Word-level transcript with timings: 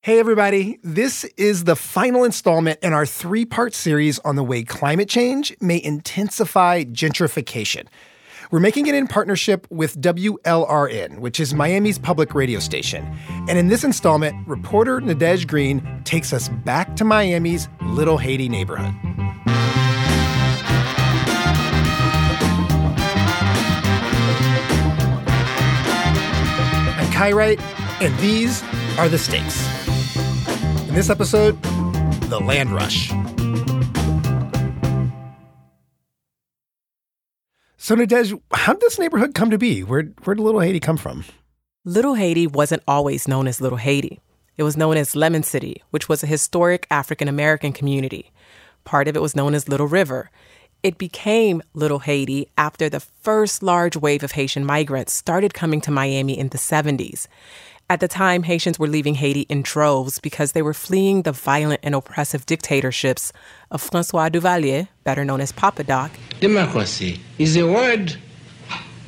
Hey, 0.00 0.20
everybody. 0.20 0.78
This 0.84 1.24
is 1.36 1.64
the 1.64 1.74
final 1.74 2.22
installment 2.22 2.78
in 2.82 2.92
our 2.92 3.04
three 3.04 3.44
part 3.44 3.74
series 3.74 4.20
on 4.20 4.36
the 4.36 4.44
way 4.44 4.62
climate 4.62 5.08
change 5.08 5.52
may 5.60 5.82
intensify 5.82 6.84
gentrification. 6.84 7.88
We're 8.52 8.60
making 8.60 8.86
it 8.86 8.94
in 8.94 9.08
partnership 9.08 9.66
with 9.70 10.00
WLRN, 10.00 11.18
which 11.18 11.40
is 11.40 11.52
Miami's 11.52 11.98
public 11.98 12.32
radio 12.32 12.60
station. 12.60 13.12
And 13.48 13.58
in 13.58 13.66
this 13.66 13.82
installment, 13.82 14.46
reporter 14.46 15.00
Nadege 15.00 15.48
Green 15.48 15.82
takes 16.04 16.32
us 16.32 16.48
back 16.48 16.94
to 16.94 17.04
Miami's 17.04 17.68
Little 17.82 18.18
Haiti 18.18 18.48
neighborhood. 18.48 18.94
I'm 27.20 27.34
Wright, 27.34 27.60
and 28.00 28.16
these 28.20 28.62
are 28.96 29.08
the 29.08 29.18
stakes. 29.18 29.77
This 30.98 31.10
episode, 31.10 31.62
the 32.28 32.40
land 32.40 32.70
rush. 32.70 33.10
So, 37.76 37.94
Nadege, 37.94 38.42
how 38.52 38.72
did 38.72 38.80
this 38.80 38.98
neighborhood 38.98 39.32
come 39.32 39.50
to 39.50 39.58
be? 39.58 39.84
Where, 39.84 40.02
where 40.24 40.34
did 40.34 40.42
Little 40.42 40.58
Haiti 40.58 40.80
come 40.80 40.96
from? 40.96 41.24
Little 41.84 42.14
Haiti 42.14 42.48
wasn't 42.48 42.82
always 42.88 43.28
known 43.28 43.46
as 43.46 43.60
Little 43.60 43.78
Haiti. 43.78 44.18
It 44.56 44.64
was 44.64 44.76
known 44.76 44.96
as 44.96 45.14
Lemon 45.14 45.44
City, 45.44 45.84
which 45.90 46.08
was 46.08 46.24
a 46.24 46.26
historic 46.26 46.84
African 46.90 47.28
American 47.28 47.72
community. 47.72 48.32
Part 48.82 49.06
of 49.06 49.14
it 49.14 49.22
was 49.22 49.36
known 49.36 49.54
as 49.54 49.68
Little 49.68 49.86
River. 49.86 50.32
It 50.82 50.98
became 50.98 51.62
Little 51.74 52.00
Haiti 52.00 52.50
after 52.58 52.88
the 52.88 52.98
first 52.98 53.62
large 53.62 53.96
wave 53.96 54.24
of 54.24 54.32
Haitian 54.32 54.64
migrants 54.64 55.12
started 55.12 55.54
coming 55.54 55.80
to 55.82 55.92
Miami 55.92 56.36
in 56.36 56.48
the 56.48 56.58
70s. 56.58 57.28
At 57.90 58.00
the 58.00 58.08
time, 58.08 58.42
Haitians 58.42 58.78
were 58.78 58.86
leaving 58.86 59.14
Haiti 59.14 59.46
in 59.48 59.62
droves 59.62 60.18
because 60.18 60.52
they 60.52 60.60
were 60.60 60.74
fleeing 60.74 61.22
the 61.22 61.32
violent 61.32 61.80
and 61.82 61.94
oppressive 61.94 62.44
dictatorships 62.44 63.32
of 63.70 63.80
Francois 63.80 64.28
Duvalier, 64.28 64.88
better 65.04 65.24
known 65.24 65.40
as 65.40 65.52
Papa 65.52 65.84
Doc. 65.84 66.10
Democracy 66.38 67.18
is 67.38 67.56
a 67.56 67.66
word, 67.66 68.14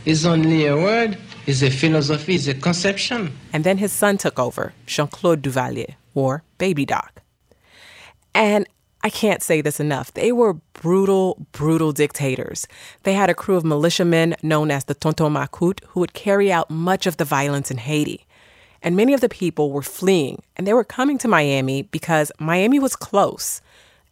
is 0.07 0.25
only 0.25 0.65
a 0.65 0.75
word, 0.77 1.19
is 1.45 1.63
a 1.63 1.71
philosophy, 1.71 2.37
is 2.37 2.49
a 2.49 2.55
conception. 2.55 3.37
And 3.53 3.65
then 3.65 3.77
his 3.77 3.93
son 3.93 4.17
took 4.17 4.39
over, 4.39 4.73
Jean 4.87 5.09
Claude 5.09 5.43
Duvalier, 5.43 5.97
or 6.15 6.43
Baby 6.57 6.87
Doc. 6.87 7.21
And 8.35 8.67
I 9.03 9.11
can't 9.11 9.43
say 9.43 9.61
this 9.61 9.79
enough. 9.79 10.15
They 10.15 10.33
were 10.33 10.55
brutal, 10.73 11.47
brutal 11.53 11.93
dictators. 11.93 12.67
They 13.03 13.13
had 13.13 13.29
a 13.29 13.35
crew 13.35 13.57
of 13.57 13.65
militiamen 13.65 14.37
known 14.43 14.71
as 14.71 14.85
the 14.85 14.95
Tonton 14.95 15.35
Macoute 15.35 15.85
who 15.89 16.01
would 16.01 16.15
carry 16.15 16.51
out 16.51 16.71
much 16.71 17.07
of 17.07 17.19
the 17.19 17.27
violence 17.27 17.71
in 17.71 17.77
Haiti 17.77 18.25
and 18.83 18.97
many 18.97 19.15
of 19.15 19.21
the 19.21 19.29
people 19.29 19.71
were 19.71 19.83
fleeing 19.83 20.43
and 20.57 20.67
they 20.67 20.75
were 20.75 20.85
coming 20.85 21.19
to 21.19 21.29
Miami 21.29 21.83
because 21.83 22.33
Miami 22.39 22.79
was 22.79 22.97
close. 22.97 23.61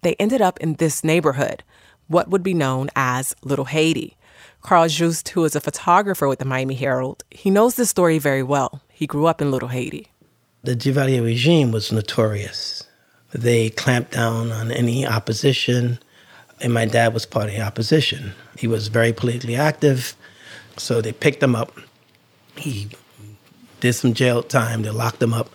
They 0.03 0.15
ended 0.15 0.41
up 0.41 0.61
in 0.61 0.75
this 0.75 1.03
neighborhood, 1.03 1.63
what 2.07 2.29
would 2.29 2.43
be 2.43 2.55
known 2.55 2.91
as 2.95 3.35
Little 3.43 3.67
Haiti. 3.67 4.17
Carl 4.63 4.89
Juste, 4.89 5.29
who 5.31 5.45
is 5.45 5.57
a 5.57 5.61
photographer 5.61 6.29
with 6.29 6.39
the 6.39 6.45
Miami 6.45 6.75
Herald, 6.75 7.25
he 7.31 7.51
knows 7.51 7.77
this 7.77 7.91
story 7.91 8.19
very 8.19 8.43
well. 8.43 8.83
He 8.89 9.07
grew 9.07 9.27
up 9.27 9.41
in 9.41 9.51
Little 9.51 9.69
Haiti. 9.69 10.09
The 10.65 10.75
Duvalier 10.75 11.23
regime 11.23 11.71
was 11.71 11.93
notorious. 11.93 12.85
They 13.33 13.71
clamped 13.71 14.13
down 14.13 14.51
on 14.51 14.73
any 14.73 15.07
opposition, 15.07 15.99
and 16.61 16.75
my 16.75 16.87
dad 16.87 17.15
was 17.15 17.27
part 17.27 17.47
of 17.47 17.53
the 17.53 17.61
opposition. 17.61 18.33
He 18.59 18.67
was 18.67 18.89
very 18.89 19.13
politically 19.13 19.57
active, 19.57 20.17
so 20.77 21.01
they 21.01 21.13
picked 21.13 21.43
him 21.43 21.55
up. 21.55 21.73
He 22.57 22.89
did 23.81 23.95
some 23.95 24.15
jail 24.15 24.43
time. 24.43 24.83
They 24.83 24.91
locked 24.91 25.23
him 25.23 25.35
up, 25.35 25.51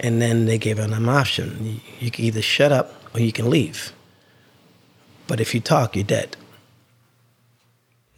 and 0.00 0.20
then 0.20 0.46
they 0.46 0.58
gave 0.58 0.78
him 0.78 0.92
an 0.92 1.08
option: 1.08 1.58
you, 1.64 1.80
you 2.00 2.10
can 2.10 2.24
either 2.24 2.42
shut 2.42 2.72
up 2.72 2.94
or 3.14 3.20
you 3.20 3.32
can 3.32 3.50
leave. 3.50 3.92
But 5.26 5.40
if 5.40 5.54
you 5.54 5.60
talk, 5.60 5.94
you're 5.94 6.04
dead. 6.04 6.36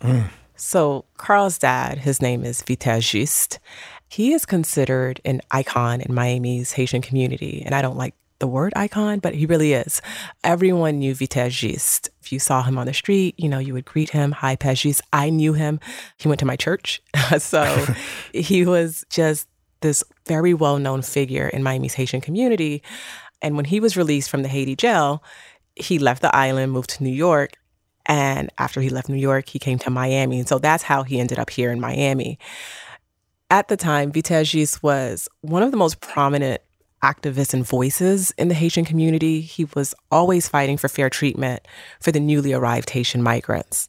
Mm. 0.01 0.31
So 0.57 1.05
Carl's 1.17 1.59
dad, 1.59 1.99
his 1.99 2.21
name 2.21 2.45
is 2.45 2.63
Viter 2.63 3.01
Juste. 3.01 3.59
He 4.09 4.33
is 4.33 4.45
considered 4.45 5.21
an 5.25 5.41
icon 5.51 6.01
in 6.01 6.15
Miami's 6.15 6.73
Haitian 6.73 7.01
community, 7.01 7.63
and 7.65 7.75
I 7.75 7.83
don't 7.83 7.97
like 7.97 8.15
the 8.41 8.49
word 8.49 8.73
icon, 8.75 9.21
but 9.21 9.35
he 9.35 9.47
really 9.47 9.73
is. 9.75 10.03
Everyone 10.43 10.99
knew 10.99 11.15
Viter 11.15 11.49
Juste. 11.49 12.09
If 12.21 12.33
you 12.33 12.39
saw 12.39 12.63
him 12.63 12.77
on 12.77 12.87
the 12.87 12.95
street, 12.95 13.35
you 13.39 13.49
know, 13.49 13.59
you 13.59 13.73
would 13.75 13.85
greet 13.85 14.11
him, 14.11 14.33
hi, 14.33 14.57
Pejis. 14.57 15.01
I 15.13 15.31
knew 15.31 15.53
him. 15.53 15.79
He 16.17 16.27
went 16.27 16.41
to 16.41 16.47
my 16.47 16.57
church. 16.57 17.01
so 17.39 17.87
he 18.33 18.67
was 18.67 19.05
just 19.11 19.47
this 19.83 20.03
very 20.27 20.53
well 20.53 20.79
known 20.79 21.03
figure 21.03 21.49
in 21.49 21.63
Miami's 21.63 21.95
Haitian 21.95 22.21
community. 22.21 22.83
And 23.41 23.57
when 23.57 23.65
he 23.65 23.81
was 23.81 23.97
released 23.97 24.31
from 24.31 24.43
the 24.43 24.49
Haiti 24.49 24.77
jail, 24.77 25.23
he 25.77 25.99
left 25.99 26.23
the 26.23 26.35
island, 26.35 26.73
moved 26.73 26.91
to 26.91 27.05
New 27.05 27.11
York. 27.11 27.53
And 28.07 28.51
after 28.59 28.81
he 28.81 28.91
left 28.91 29.09
New 29.09 29.17
York, 29.17 29.49
he 29.49 29.59
came 29.59 29.79
to 29.81 29.91
Miami. 29.91 30.41
And 30.41 30.49
so 30.49 30.59
that's 30.59 30.83
how 30.83 31.05
he 31.05 31.21
ended 31.21 31.39
up 31.39 31.51
here 31.51 31.71
in 31.71 31.81
Miami. 31.81 32.39
At 33.51 33.69
the 33.69 33.77
time, 33.77 34.13
Viter 34.13 34.43
Juste 34.43 34.83
was 34.83 35.29
one 35.43 35.63
of 35.63 35.71
the 35.71 35.77
most 35.77 36.01
prominent 36.01 36.61
activists 37.03 37.55
and 37.55 37.67
voices 37.67 38.33
in 38.39 38.49
the 38.49 38.55
Haitian 38.55 38.85
community. 38.85 39.41
He 39.41 39.67
was 39.75 39.95
always 40.11 40.49
fighting 40.49 40.77
for 40.77 40.89
fair 40.89 41.11
treatment 41.11 41.67
for 42.01 42.13
the 42.13 42.21
newly 42.21 42.53
arrived 42.53 42.91
Haitian 42.91 43.23
migrants. 43.23 43.89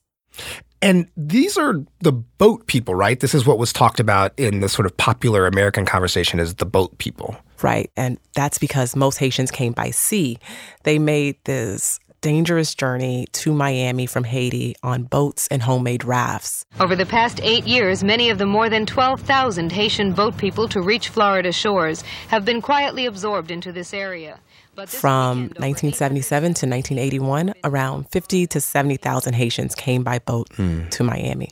And 0.82 1.08
these 1.16 1.58
are 1.58 1.76
the 2.00 2.12
boat 2.12 2.66
people, 2.66 2.96
right? 2.96 3.20
This 3.20 3.36
is 3.36 3.46
what 3.46 3.60
was 3.60 3.72
talked 3.72 4.00
about 4.00 4.34
in 4.38 4.62
the 4.62 4.70
sort 4.70 4.88
of 4.88 4.98
popular 4.98 5.46
American 5.46 5.86
conversation 5.86 6.40
as 6.40 6.56
the 6.56 6.66
boat 6.66 6.98
people. 6.98 7.36
Right. 7.62 7.92
And 7.96 8.18
that's 8.34 8.58
because 8.58 8.96
most 8.96 9.18
Haitians 9.18 9.52
came 9.52 9.74
by 9.74 9.92
sea. 9.92 10.40
They 10.84 10.98
made 10.98 11.38
this 11.44 12.00
dangerous 12.22 12.74
journey 12.76 13.28
to 13.34 13.52
Miami 13.52 14.06
from 14.06 14.24
Haiti 14.24 14.76
on 14.84 15.04
boats 15.04 15.48
and 15.50 15.62
homemade 15.62 16.04
rafts. 16.04 16.66
Over 16.80 16.96
the 16.96 17.06
past 17.06 17.40
eight 17.44 17.66
years, 17.66 18.04
many 18.04 18.30
of 18.30 18.38
the 18.38 18.46
more 18.46 18.70
than 18.70 18.86
12,000 18.86 19.72
Haitian 19.72 20.14
boat 20.14 20.38
people 20.38 20.68
to 20.70 20.82
reach 20.82 21.10
Florida 21.10 21.52
shores 21.52 22.04
have 22.30 22.46
been 22.46 22.62
quietly 22.62 23.06
absorbed 23.06 23.52
into 23.52 23.72
this 23.72 23.94
area. 23.94 24.40
From 24.88 25.42
1977 25.58 26.42
to 26.42 26.66
1981, 26.66 27.54
around 27.64 28.10
50 28.10 28.48
to 28.48 28.62
70,000 28.62 29.34
Haitians 29.34 29.76
came 29.76 30.04
by 30.04 30.20
boat 30.20 30.50
mm. 30.52 30.90
to 30.92 31.04
Miami. 31.04 31.50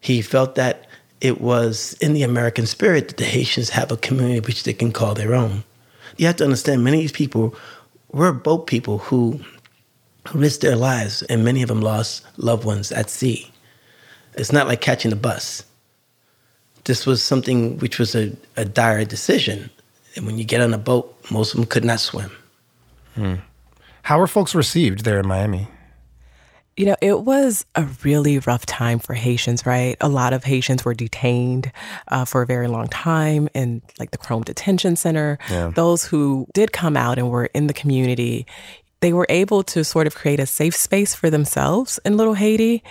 He 0.00 0.22
felt 0.22 0.54
that 0.56 0.86
it 1.20 1.40
was 1.40 1.94
in 1.94 2.12
the 2.12 2.22
American 2.22 2.66
spirit 2.66 3.08
that 3.08 3.16
the 3.16 3.24
Haitians 3.24 3.70
have 3.70 3.90
a 3.90 3.96
community 3.96 4.40
which 4.40 4.64
they 4.64 4.72
can 4.72 4.92
call 4.92 5.14
their 5.14 5.34
own. 5.34 5.64
You 6.16 6.26
have 6.26 6.36
to 6.36 6.44
understand, 6.44 6.84
many 6.84 6.98
of 6.98 7.02
these 7.02 7.12
people 7.12 7.54
were 8.12 8.32
boat 8.32 8.66
people 8.66 8.98
who 8.98 9.40
risked 10.34 10.62
their 10.62 10.76
lives, 10.76 11.22
and 11.22 11.44
many 11.44 11.62
of 11.62 11.68
them 11.68 11.80
lost 11.80 12.26
loved 12.36 12.64
ones 12.64 12.92
at 12.92 13.10
sea. 13.10 13.50
It's 14.34 14.52
not 14.52 14.66
like 14.66 14.80
catching 14.80 15.12
a 15.12 15.16
bus. 15.16 15.64
This 16.84 17.06
was 17.06 17.22
something 17.22 17.78
which 17.78 17.98
was 17.98 18.14
a, 18.14 18.36
a 18.56 18.64
dire 18.64 19.04
decision. 19.04 19.70
And 20.16 20.26
when 20.26 20.38
you 20.38 20.44
get 20.44 20.60
on 20.60 20.72
a 20.72 20.78
boat, 20.78 21.14
most 21.30 21.52
of 21.52 21.60
them 21.60 21.66
could 21.66 21.84
not 21.84 22.00
swim. 22.00 22.30
Hmm. 23.14 23.34
How 24.02 24.18
were 24.18 24.26
folks 24.26 24.54
received 24.54 25.04
there 25.04 25.18
in 25.18 25.26
Miami? 25.26 25.68
You 26.76 26.86
know, 26.86 26.96
it 27.02 27.22
was 27.22 27.66
a 27.74 27.84
really 28.04 28.38
rough 28.38 28.64
time 28.64 29.00
for 29.00 29.12
Haitians, 29.12 29.66
right? 29.66 29.96
A 30.00 30.08
lot 30.08 30.32
of 30.32 30.44
Haitians 30.44 30.84
were 30.84 30.94
detained 30.94 31.72
uh, 32.06 32.24
for 32.24 32.40
a 32.40 32.46
very 32.46 32.68
long 32.68 32.86
time 32.86 33.48
in 33.52 33.82
like 33.98 34.12
the 34.12 34.18
Krome 34.18 34.44
Detention 34.44 34.94
Center. 34.94 35.38
Yeah. 35.50 35.72
Those 35.74 36.04
who 36.04 36.46
did 36.54 36.72
come 36.72 36.96
out 36.96 37.18
and 37.18 37.30
were 37.30 37.46
in 37.46 37.66
the 37.66 37.74
community, 37.74 38.46
they 39.00 39.12
were 39.12 39.26
able 39.28 39.62
to 39.62 39.84
sort 39.84 40.06
of 40.06 40.14
create 40.14 40.40
a 40.40 40.46
safe 40.46 40.74
space 40.74 41.14
for 41.14 41.30
themselves 41.30 42.00
in 42.04 42.16
Little 42.16 42.34
Haiti, 42.34 42.82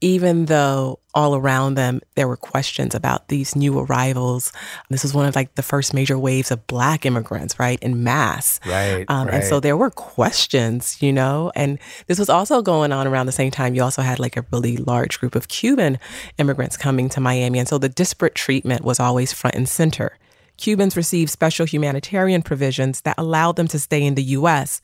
even 0.00 0.46
though 0.46 0.98
all 1.14 1.36
around 1.36 1.74
them 1.74 2.00
there 2.16 2.26
were 2.26 2.36
questions 2.36 2.94
about 2.94 3.28
these 3.28 3.54
new 3.54 3.78
arrivals. 3.78 4.52
This 4.90 5.04
was 5.04 5.14
one 5.14 5.26
of 5.26 5.36
like 5.36 5.54
the 5.54 5.62
first 5.62 5.94
major 5.94 6.18
waves 6.18 6.50
of 6.50 6.66
black 6.66 7.06
immigrants, 7.06 7.58
right, 7.60 7.78
in 7.80 8.02
mass. 8.02 8.58
Right, 8.66 9.04
um, 9.08 9.26
right. 9.26 9.36
And 9.36 9.44
so 9.44 9.60
there 9.60 9.76
were 9.76 9.90
questions, 9.90 11.00
you 11.00 11.12
know, 11.12 11.52
and 11.54 11.78
this 12.08 12.18
was 12.18 12.28
also 12.28 12.62
going 12.62 12.90
on 12.90 13.06
around 13.06 13.26
the 13.26 13.32
same 13.32 13.52
time. 13.52 13.74
You 13.76 13.82
also 13.82 14.02
had 14.02 14.18
like 14.18 14.36
a 14.36 14.44
really 14.50 14.76
large 14.76 15.20
group 15.20 15.36
of 15.36 15.46
Cuban 15.48 15.98
immigrants 16.38 16.76
coming 16.76 17.08
to 17.10 17.20
Miami. 17.20 17.60
And 17.60 17.68
so 17.68 17.78
the 17.78 17.88
disparate 17.88 18.34
treatment 18.34 18.82
was 18.82 18.98
always 18.98 19.32
front 19.32 19.54
and 19.54 19.68
center. 19.68 20.18
Cubans 20.56 20.96
received 20.96 21.30
special 21.30 21.66
humanitarian 21.66 22.42
provisions 22.42 23.00
that 23.02 23.14
allowed 23.18 23.56
them 23.56 23.68
to 23.68 23.78
stay 23.78 24.02
in 24.02 24.14
the 24.14 24.22
U.S., 24.22 24.80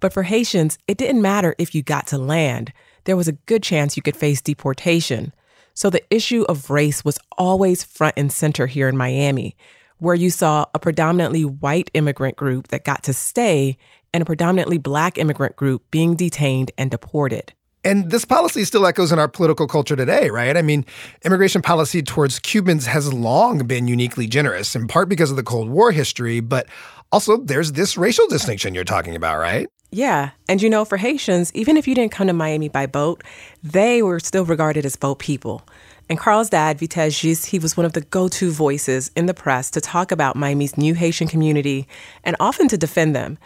but 0.00 0.12
for 0.12 0.22
Haitians, 0.22 0.78
it 0.86 0.98
didn't 0.98 1.22
matter 1.22 1.54
if 1.58 1.74
you 1.74 1.82
got 1.82 2.06
to 2.08 2.18
land. 2.18 2.72
There 3.04 3.16
was 3.16 3.28
a 3.28 3.32
good 3.32 3.62
chance 3.62 3.96
you 3.96 4.02
could 4.02 4.16
face 4.16 4.40
deportation. 4.40 5.32
So 5.74 5.90
the 5.90 6.02
issue 6.10 6.44
of 6.48 6.70
race 6.70 7.04
was 7.04 7.18
always 7.36 7.84
front 7.84 8.14
and 8.16 8.32
center 8.32 8.66
here 8.66 8.88
in 8.88 8.96
Miami, 8.96 9.56
where 9.98 10.14
you 10.14 10.30
saw 10.30 10.66
a 10.74 10.78
predominantly 10.78 11.44
white 11.44 11.90
immigrant 11.94 12.36
group 12.36 12.68
that 12.68 12.84
got 12.84 13.02
to 13.04 13.12
stay 13.12 13.76
and 14.12 14.22
a 14.22 14.26
predominantly 14.26 14.78
black 14.78 15.18
immigrant 15.18 15.56
group 15.56 15.82
being 15.90 16.16
detained 16.16 16.70
and 16.78 16.90
deported. 16.90 17.52
And 17.84 18.10
this 18.10 18.24
policy 18.24 18.64
still 18.64 18.86
echoes 18.86 19.12
in 19.12 19.18
our 19.18 19.28
political 19.28 19.66
culture 19.66 19.94
today, 19.94 20.30
right? 20.30 20.56
I 20.56 20.62
mean, 20.62 20.84
immigration 21.24 21.62
policy 21.62 22.02
towards 22.02 22.38
Cubans 22.40 22.86
has 22.86 23.12
long 23.12 23.66
been 23.66 23.86
uniquely 23.86 24.26
generous, 24.26 24.74
in 24.74 24.88
part 24.88 25.08
because 25.08 25.30
of 25.30 25.36
the 25.36 25.42
Cold 25.42 25.70
War 25.70 25.92
history, 25.92 26.40
but 26.40 26.66
also 27.12 27.36
there's 27.36 27.72
this 27.72 27.96
racial 27.96 28.26
distinction 28.26 28.74
you're 28.74 28.84
talking 28.84 29.14
about, 29.14 29.38
right? 29.38 29.68
Yeah. 29.90 30.30
And 30.48 30.60
you 30.60 30.68
know, 30.68 30.84
for 30.84 30.98
Haitians, 30.98 31.52
even 31.54 31.76
if 31.76 31.88
you 31.88 31.94
didn't 31.94 32.12
come 32.12 32.26
to 32.26 32.32
Miami 32.32 32.68
by 32.68 32.86
boat, 32.86 33.24
they 33.62 34.02
were 34.02 34.20
still 34.20 34.44
regarded 34.44 34.84
as 34.84 34.96
boat 34.96 35.18
people. 35.18 35.62
And 36.10 36.18
Carl's 36.18 36.50
dad, 36.50 36.78
Viter 36.78 37.08
Juste, 37.08 37.46
he 37.46 37.58
was 37.58 37.76
one 37.76 37.84
of 37.84 37.92
the 37.92 38.00
go 38.00 38.28
to 38.28 38.50
voices 38.50 39.10
in 39.14 39.26
the 39.26 39.34
press 39.34 39.70
to 39.70 39.80
talk 39.80 40.10
about 40.10 40.36
Miami's 40.36 40.78
new 40.78 40.94
Haitian 40.94 41.28
community 41.28 41.86
and 42.24 42.34
often 42.40 42.68
to 42.68 42.78
defend 42.78 43.14
them. 43.14 43.38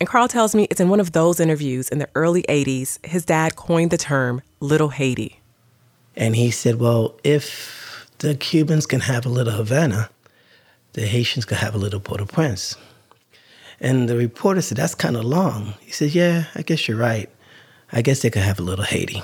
And 0.00 0.08
Carl 0.08 0.28
tells 0.28 0.54
me 0.54 0.66
it's 0.70 0.80
in 0.80 0.88
one 0.88 1.00
of 1.00 1.12
those 1.12 1.40
interviews 1.40 1.88
in 1.88 1.98
the 1.98 2.08
early 2.14 2.42
80s, 2.48 3.04
his 3.04 3.24
dad 3.24 3.56
coined 3.56 3.90
the 3.90 3.96
term 3.96 4.42
Little 4.60 4.88
Haiti. 4.88 5.40
And 6.16 6.36
he 6.36 6.50
said, 6.50 6.80
Well, 6.80 7.18
if 7.24 8.06
the 8.18 8.34
Cubans 8.34 8.86
can 8.86 9.00
have 9.00 9.26
a 9.26 9.28
little 9.28 9.52
Havana, 9.52 10.10
the 10.92 11.06
Haitians 11.06 11.44
can 11.44 11.58
have 11.58 11.74
a 11.74 11.78
little 11.78 12.00
Port 12.00 12.20
au 12.20 12.26
Prince. 12.26 12.76
And 13.80 14.08
the 14.08 14.16
reporter 14.16 14.62
said, 14.62 14.78
That's 14.78 14.94
kind 14.94 15.16
of 15.16 15.24
long. 15.24 15.74
He 15.80 15.92
said, 15.92 16.14
Yeah, 16.14 16.46
I 16.54 16.62
guess 16.62 16.88
you're 16.88 16.96
right. 16.96 17.28
I 17.92 18.02
guess 18.02 18.22
they 18.22 18.30
could 18.30 18.42
have 18.42 18.58
a 18.58 18.62
little 18.62 18.84
Haiti. 18.84 19.22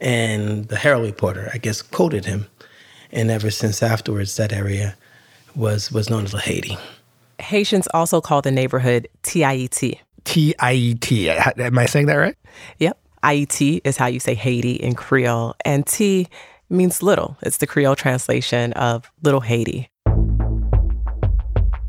And 0.00 0.66
the 0.68 0.76
Herald 0.76 1.04
reporter, 1.04 1.50
I 1.52 1.58
guess, 1.58 1.82
quoted 1.82 2.24
him. 2.24 2.46
And 3.12 3.30
ever 3.30 3.50
since 3.50 3.82
afterwards, 3.82 4.36
that 4.36 4.52
area 4.52 4.96
was, 5.54 5.92
was 5.92 6.10
known 6.10 6.24
as 6.24 6.32
Haiti. 6.32 6.76
Haitians 7.38 7.86
also 7.94 8.20
call 8.20 8.42
the 8.42 8.50
neighborhood 8.50 9.08
T-I-E-T. 9.22 10.00
T-I-E-T. 10.24 11.30
Am 11.30 11.78
I 11.78 11.86
saying 11.86 12.06
that 12.06 12.14
right? 12.14 12.36
Yep. 12.78 12.98
I-E-T 13.22 13.80
is 13.84 13.96
how 13.96 14.06
you 14.06 14.20
say 14.20 14.34
Haiti 14.34 14.74
in 14.74 14.94
Creole. 14.94 15.54
And 15.64 15.86
T 15.86 16.28
means 16.68 17.02
little. 17.02 17.36
It's 17.42 17.58
the 17.58 17.66
Creole 17.66 17.96
translation 17.96 18.72
of 18.74 19.10
Little 19.22 19.40
Haiti. 19.40 19.88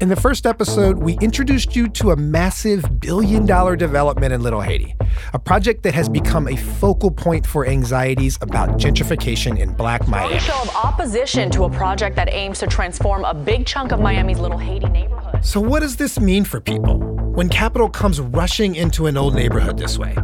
In 0.01 0.09
the 0.09 0.15
first 0.18 0.45
episode, 0.45 0.97
we 0.97 1.18
introduced 1.19 1.74
you 1.74 1.88
to 1.88 2.12
a 2.12 2.18
massive 2.18 3.00
billion 3.00 3.45
dollar 3.45 3.77
development 3.77 4.33
in 4.33 4.44
Little 4.44 4.59
Haiti, 4.59 4.94
a 5.31 5.39
project 5.39 5.83
that 5.83 5.94
has 5.94 6.09
become 6.09 6.50
a 6.50 6.57
focal 6.57 7.09
point 7.09 7.47
for 7.47 7.65
anxieties 7.65 8.38
about 8.42 8.71
gentrification 8.71 9.57
in 9.57 9.74
Black 9.74 10.06
Miami. 10.06 10.38
Show 10.39 10.62
of 10.62 10.75
opposition 10.75 11.50
to 11.51 11.63
a 11.63 11.69
project 11.69 12.18
that 12.18 12.27
aims 12.30 12.59
to 12.59 12.68
transform 12.68 13.24
a 13.24 13.33
big 13.33 13.65
chunk 13.65 13.94
of 13.94 14.01
Miami's 14.01 14.38
Little 14.38 14.57
Haiti 14.57 14.89
neighborhood. 14.89 15.45
So, 15.45 15.62
what 15.62 15.80
does 15.80 15.95
this 15.95 16.19
mean 16.19 16.44
for 16.44 16.59
people 16.59 17.00
when 17.33 17.47
capital 17.47 17.89
comes 17.89 18.19
rushing 18.19 18.75
into 18.75 19.07
an 19.07 19.15
old 19.15 19.33
neighborhood 19.33 19.77
this 19.77 19.97
way? 19.97 20.18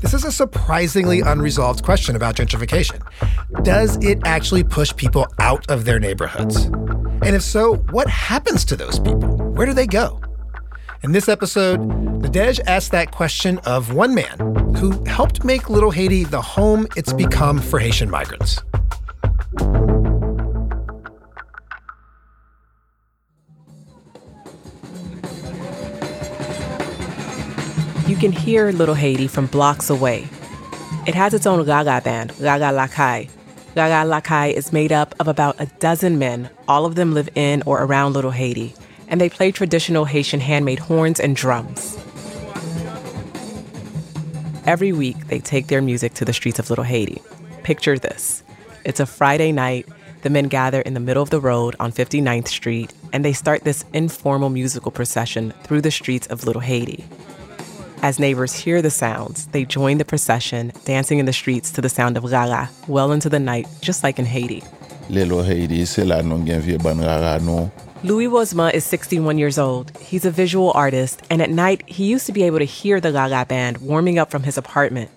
This 0.00 0.14
is 0.14 0.24
a 0.24 0.32
surprisingly 0.32 1.20
unresolved 1.20 1.84
question 1.84 2.16
about 2.16 2.36
gentrification. 2.36 3.00
Does 3.62 3.96
it 4.04 4.18
actually 4.24 4.64
push 4.64 4.94
people 4.96 5.26
out 5.38 5.70
of 5.70 5.84
their 5.84 5.98
neighborhoods? 5.98 6.64
And 7.22 7.36
if 7.36 7.42
so, 7.42 7.76
what 7.90 8.08
happens 8.08 8.64
to 8.66 8.76
those 8.76 8.98
people? 8.98 9.36
Where 9.52 9.66
do 9.66 9.74
they 9.74 9.86
go? 9.86 10.20
In 11.02 11.12
this 11.12 11.28
episode, 11.28 11.80
Nadege 11.80 12.60
asked 12.66 12.92
that 12.92 13.10
question 13.10 13.58
of 13.60 13.94
one 13.94 14.14
man 14.14 14.38
who 14.76 15.02
helped 15.04 15.44
make 15.44 15.70
Little 15.70 15.90
Haiti 15.90 16.24
the 16.24 16.42
home 16.42 16.86
it's 16.96 17.12
become 17.12 17.58
for 17.58 17.78
Haitian 17.78 18.10
migrants. 18.10 18.60
Can 28.20 28.32
hear 28.32 28.70
Little 28.70 28.94
Haiti 28.94 29.26
from 29.26 29.46
blocks 29.46 29.88
away. 29.88 30.28
It 31.06 31.14
has 31.14 31.32
its 31.32 31.46
own 31.46 31.64
Gaga 31.64 32.02
band, 32.04 32.34
Gaga 32.38 32.66
Lakai. 32.66 33.30
Gaga 33.74 34.10
Lakai 34.10 34.52
is 34.52 34.74
made 34.74 34.92
up 34.92 35.14
of 35.18 35.26
about 35.26 35.58
a 35.58 35.64
dozen 35.78 36.18
men. 36.18 36.50
All 36.68 36.84
of 36.84 36.96
them 36.96 37.14
live 37.14 37.30
in 37.34 37.62
or 37.64 37.82
around 37.82 38.12
Little 38.12 38.30
Haiti, 38.30 38.74
and 39.08 39.22
they 39.22 39.30
play 39.30 39.50
traditional 39.50 40.04
Haitian 40.04 40.40
handmade 40.40 40.80
horns 40.80 41.18
and 41.18 41.34
drums. 41.34 41.96
Every 44.66 44.92
week, 44.92 45.28
they 45.28 45.38
take 45.38 45.68
their 45.68 45.80
music 45.80 46.12
to 46.14 46.26
the 46.26 46.34
streets 46.34 46.58
of 46.58 46.68
Little 46.68 46.84
Haiti. 46.84 47.22
Picture 47.62 47.98
this 47.98 48.42
it's 48.84 49.00
a 49.00 49.06
Friday 49.06 49.50
night. 49.50 49.88
The 50.20 50.28
men 50.28 50.48
gather 50.48 50.82
in 50.82 50.92
the 50.92 51.00
middle 51.00 51.22
of 51.22 51.30
the 51.30 51.40
road 51.40 51.74
on 51.80 51.90
59th 51.90 52.48
Street, 52.48 52.92
and 53.14 53.24
they 53.24 53.32
start 53.32 53.64
this 53.64 53.86
informal 53.94 54.50
musical 54.50 54.90
procession 54.90 55.54
through 55.62 55.80
the 55.80 55.90
streets 55.90 56.26
of 56.26 56.44
Little 56.44 56.60
Haiti. 56.60 57.06
As 58.02 58.18
neighbors 58.18 58.54
hear 58.54 58.80
the 58.80 58.90
sounds, 58.90 59.46
they 59.48 59.66
join 59.66 59.98
the 59.98 60.06
procession, 60.06 60.72
dancing 60.86 61.18
in 61.18 61.26
the 61.26 61.34
streets 61.34 61.70
to 61.72 61.82
the 61.82 61.90
sound 61.90 62.16
of 62.16 62.24
gaga 62.24 62.70
well 62.88 63.12
into 63.12 63.28
the 63.28 63.38
night, 63.38 63.68
just 63.82 64.02
like 64.02 64.18
in 64.18 64.24
Haiti. 64.24 64.62
Haiti, 65.44 65.84
c'est 65.84 66.04
la 66.04 66.22
non 66.22 66.42
ban 66.78 66.96
Louis 68.02 68.26
Wozma 68.26 68.72
is 68.72 68.86
61 68.86 69.36
years 69.36 69.58
old. 69.58 69.92
He's 69.98 70.24
a 70.24 70.30
visual 70.30 70.72
artist, 70.74 71.20
and 71.28 71.42
at 71.42 71.50
night, 71.50 71.86
he 71.86 72.06
used 72.06 72.24
to 72.24 72.32
be 72.32 72.44
able 72.44 72.58
to 72.58 72.64
hear 72.64 73.02
the 73.02 73.12
Gaga 73.12 73.44
band 73.44 73.78
warming 73.78 74.18
up 74.18 74.30
from 74.30 74.44
his 74.44 74.56
apartment. 74.56 75.10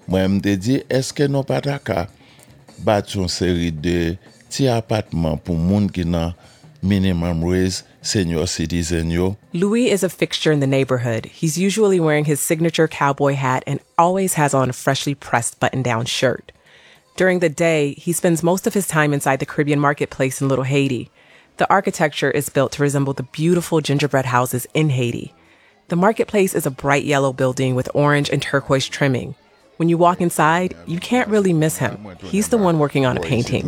Moi, 6.83 6.99
m'te 6.99 7.03
dit, 7.03 7.09
est-ce 7.09 7.23
que 7.23 7.23
nous 7.23 7.23
pas 7.23 7.31
battre 7.31 7.53
une 7.55 8.03
série 8.05 8.25
de 8.25 8.41
petits 8.41 8.43
appartements 8.43 8.43
pour 8.43 8.43
moun 8.43 8.43
qui 8.43 8.43
nan 8.43 8.43
minimum 8.43 8.43
wage 8.43 8.43
senior 8.43 8.47
citizen 8.47 9.09
yo. 9.09 9.37
Louis 9.53 9.89
is 9.89 10.03
a 10.03 10.09
fixture 10.09 10.51
in 10.51 10.59
the 10.59 10.67
neighborhood. 10.67 11.25
He's 11.25 11.57
usually 11.57 11.99
wearing 11.99 12.25
his 12.25 12.41
signature 12.41 12.87
cowboy 12.87 13.35
hat 13.35 13.63
and 13.65 13.79
always 13.97 14.33
has 14.33 14.53
on 14.53 14.69
a 14.69 14.73
freshly 14.73 15.15
pressed 15.15 15.59
button-down 15.59 16.05
shirt. 16.05 16.51
During 17.15 17.39
the 17.39 17.49
day, 17.49 17.93
he 17.93 18.11
spends 18.11 18.43
most 18.43 18.67
of 18.67 18.73
his 18.73 18.87
time 18.87 19.13
inside 19.13 19.39
the 19.39 19.45
Caribbean 19.45 19.79
marketplace 19.79 20.41
in 20.41 20.49
Little 20.49 20.65
Haiti. 20.65 21.09
The 21.57 21.69
architecture 21.69 22.31
is 22.31 22.49
built 22.49 22.71
to 22.73 22.81
resemble 22.81 23.13
the 23.13 23.23
beautiful 23.23 23.79
gingerbread 23.79 24.25
houses 24.25 24.67
in 24.73 24.89
Haiti. 24.89 25.33
The 25.89 25.95
marketplace 25.95 26.55
is 26.55 26.65
a 26.65 26.71
bright 26.71 27.05
yellow 27.05 27.31
building 27.31 27.75
with 27.75 27.89
orange 27.93 28.29
and 28.29 28.41
turquoise 28.41 28.89
trimming. 28.89 29.35
When 29.77 29.89
you 29.89 29.97
walk 29.97 30.21
inside, 30.21 30.75
you 30.87 30.99
can't 30.99 31.29
really 31.29 31.53
miss 31.53 31.77
him. 31.77 32.07
He's 32.23 32.49
the 32.49 32.57
one 32.57 32.79
working 32.79 33.05
on 33.05 33.17
a 33.17 33.21
painting. 33.21 33.65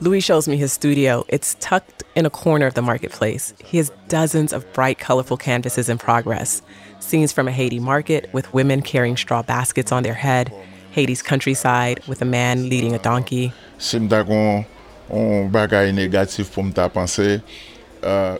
Louis 0.00 0.20
shows 0.20 0.46
me 0.46 0.58
his 0.58 0.72
studio. 0.72 1.24
It's 1.28 1.56
tucked 1.58 2.04
in 2.14 2.26
a 2.26 2.30
corner 2.30 2.66
of 2.66 2.74
the 2.74 2.82
marketplace. 2.82 3.54
He 3.64 3.78
has 3.78 3.90
dozens 4.08 4.52
of 4.52 4.70
bright, 4.74 4.98
colorful 4.98 5.38
canvases 5.38 5.88
in 5.88 5.96
progress. 5.96 6.60
Scenes 7.00 7.32
from 7.32 7.48
a 7.48 7.52
Haiti 7.52 7.78
market 7.78 8.28
with 8.32 8.52
women 8.52 8.82
carrying 8.82 9.16
straw 9.16 9.42
baskets 9.42 9.92
on 9.92 10.02
their 10.02 10.14
head, 10.14 10.52
Haiti's 10.92 11.22
countryside 11.22 12.06
with 12.06 12.20
a 12.20 12.26
man 12.26 12.68
leading 12.68 12.94
a 12.94 12.98
donkey. 12.98 13.52
Uh, 18.02 18.38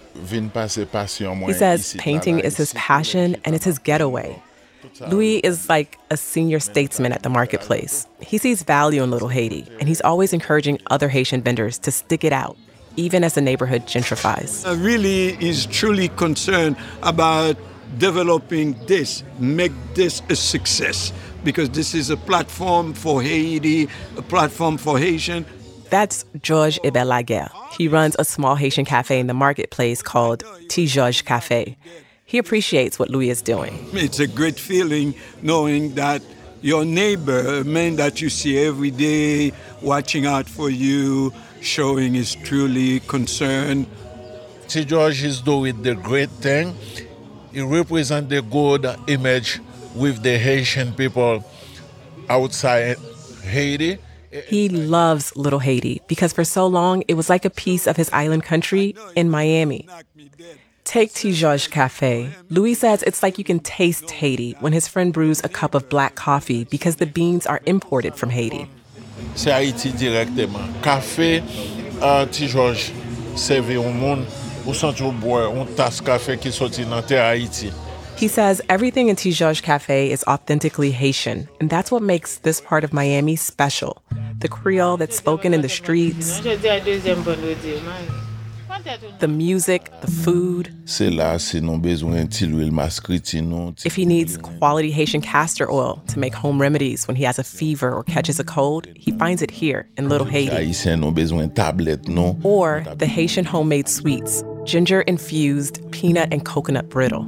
he 1.46 1.54
says 1.54 1.96
painting 1.98 2.38
is 2.40 2.56
his 2.56 2.72
passion 2.74 3.36
and 3.44 3.54
it's 3.54 3.64
his 3.64 3.78
getaway. 3.78 4.42
Louis 5.08 5.38
is 5.38 5.68
like 5.68 5.98
a 6.10 6.16
senior 6.16 6.60
statesman 6.60 7.12
at 7.12 7.22
the 7.22 7.28
marketplace. 7.28 8.06
He 8.20 8.38
sees 8.38 8.62
value 8.62 9.02
in 9.02 9.10
Little 9.10 9.28
Haiti, 9.28 9.66
and 9.78 9.88
he's 9.88 10.00
always 10.00 10.32
encouraging 10.32 10.78
other 10.88 11.08
Haitian 11.08 11.42
vendors 11.42 11.78
to 11.80 11.90
stick 11.90 12.24
it 12.24 12.32
out, 12.32 12.56
even 12.96 13.24
as 13.24 13.34
the 13.34 13.40
neighborhood 13.40 13.82
gentrifies. 13.82 14.66
Uh, 14.66 14.76
really 14.76 15.36
is 15.44 15.66
truly 15.66 16.08
concerned 16.08 16.76
about 17.02 17.56
developing 17.98 18.74
this, 18.86 19.22
make 19.38 19.72
this 19.94 20.22
a 20.28 20.36
success, 20.36 21.12
because 21.44 21.70
this 21.70 21.94
is 21.94 22.10
a 22.10 22.16
platform 22.16 22.92
for 22.92 23.22
Haiti, 23.22 23.88
a 24.16 24.22
platform 24.22 24.76
for 24.76 24.98
Haitian. 24.98 25.46
That's 25.88 26.24
Georges 26.42 26.80
Ebelaguer. 26.82 27.48
He 27.78 27.86
runs 27.86 28.16
a 28.18 28.24
small 28.24 28.56
Haitian 28.56 28.84
cafe 28.84 29.20
in 29.20 29.28
the 29.28 29.34
marketplace 29.34 30.02
called 30.02 30.42
T. 30.68 30.86
Georges 30.86 31.22
Cafe. 31.22 31.76
He 32.26 32.38
appreciates 32.38 32.98
what 32.98 33.08
Louis 33.08 33.30
is 33.30 33.40
doing. 33.40 33.72
It's 33.92 34.18
a 34.18 34.26
great 34.26 34.58
feeling 34.58 35.14
knowing 35.42 35.94
that 35.94 36.22
your 36.60 36.84
neighbor, 36.84 37.60
a 37.60 37.64
man 37.64 37.94
that 37.96 38.20
you 38.20 38.28
see 38.28 38.58
every 38.58 38.90
day, 38.90 39.52
watching 39.80 40.26
out 40.26 40.48
for 40.48 40.68
you, 40.68 41.32
showing 41.60 42.14
his 42.14 42.34
truly 42.34 42.98
concern. 43.00 43.86
T. 44.66 44.84
George 44.84 45.22
is 45.22 45.40
doing 45.40 45.82
the 45.82 45.94
great 45.94 46.30
thing. 46.30 46.74
He 47.52 47.60
represents 47.60 48.28
the 48.28 48.42
good 48.42 48.84
image 49.06 49.60
with 49.94 50.24
the 50.24 50.36
Haitian 50.36 50.94
people 50.94 51.44
outside 52.28 52.96
Haiti. 53.44 53.98
He 54.48 54.68
loves 54.68 55.34
Little 55.36 55.60
Haiti 55.60 56.02
because 56.08 56.32
for 56.32 56.44
so 56.44 56.66
long 56.66 57.04
it 57.06 57.14
was 57.14 57.30
like 57.30 57.44
a 57.44 57.50
piece 57.50 57.86
of 57.86 57.96
his 57.96 58.10
island 58.12 58.42
country 58.42 58.96
in 59.14 59.30
Miami. 59.30 59.88
Take 60.86 61.12
T. 61.12 61.32
Georges 61.32 61.66
Cafe. 61.66 62.30
Louis 62.48 62.74
says 62.74 63.02
it's 63.02 63.20
like 63.20 63.38
you 63.38 63.44
can 63.44 63.58
taste 63.58 64.08
Haiti 64.08 64.54
when 64.60 64.72
his 64.72 64.86
friend 64.86 65.12
brews 65.12 65.42
a 65.42 65.48
cup 65.48 65.74
of 65.74 65.88
black 65.88 66.14
coffee 66.14 66.62
because 66.62 66.96
the 66.96 67.06
beans 67.06 67.44
are 67.44 67.60
imported 67.66 68.14
from 68.14 68.30
Haiti. 68.30 68.70
C'est 69.34 69.50
Haïti 69.50 69.90
directement. 69.98 70.60
Café, 70.82 71.42
uh, 72.00 72.24
T. 72.26 72.46
Georges 72.46 72.92
servi 73.34 73.76
au 73.76 73.90
monde, 73.90 74.24
ou 74.64 74.72
senti 74.72 75.02
boire 75.02 75.52
une 75.52 75.66
tasse 75.74 76.00
café 76.00 76.38
qui 76.38 76.52
sorti 76.52 76.84
dans 76.84 77.02
terre 77.02 77.24
Haïti. 77.24 77.72
He 78.16 78.28
says 78.28 78.62
everything 78.68 79.08
in 79.08 79.16
Tigeorges 79.16 79.60
Cafe 79.60 80.12
is 80.12 80.24
authentically 80.28 80.92
Haitian, 80.92 81.48
and 81.60 81.68
that's 81.68 81.90
what 81.90 82.00
makes 82.00 82.38
this 82.38 82.60
part 82.60 82.84
of 82.84 82.92
Miami 82.92 83.34
special. 83.34 84.02
The 84.38 84.48
Creole 84.48 84.96
that's 84.96 85.16
spoken 85.16 85.52
in 85.52 85.62
the 85.62 85.68
streets, 85.68 86.40
the 89.18 89.28
music, 89.28 89.90
the 90.00 90.10
food. 90.10 90.72
If 93.84 93.96
he 93.96 94.04
needs 94.06 94.36
quality 94.36 94.90
Haitian 94.90 95.20
castor 95.20 95.70
oil 95.70 96.02
to 96.08 96.18
make 96.18 96.34
home 96.34 96.60
remedies 96.60 97.06
when 97.08 97.16
he 97.16 97.24
has 97.24 97.38
a 97.38 97.44
fever 97.44 97.92
or 97.92 98.04
catches 98.04 98.38
a 98.38 98.44
cold, 98.44 98.86
he 98.94 99.12
finds 99.12 99.42
it 99.42 99.50
here 99.50 99.88
in 99.96 100.08
Little 100.08 100.26
Haiti. 100.26 100.54
Or 102.42 102.84
the 102.96 103.06
Haitian 103.06 103.44
homemade 103.44 103.88
sweets, 103.88 104.44
ginger 104.64 105.02
infused 105.02 105.80
peanut 105.90 106.32
and 106.32 106.44
coconut 106.44 106.88
brittle. 106.88 107.24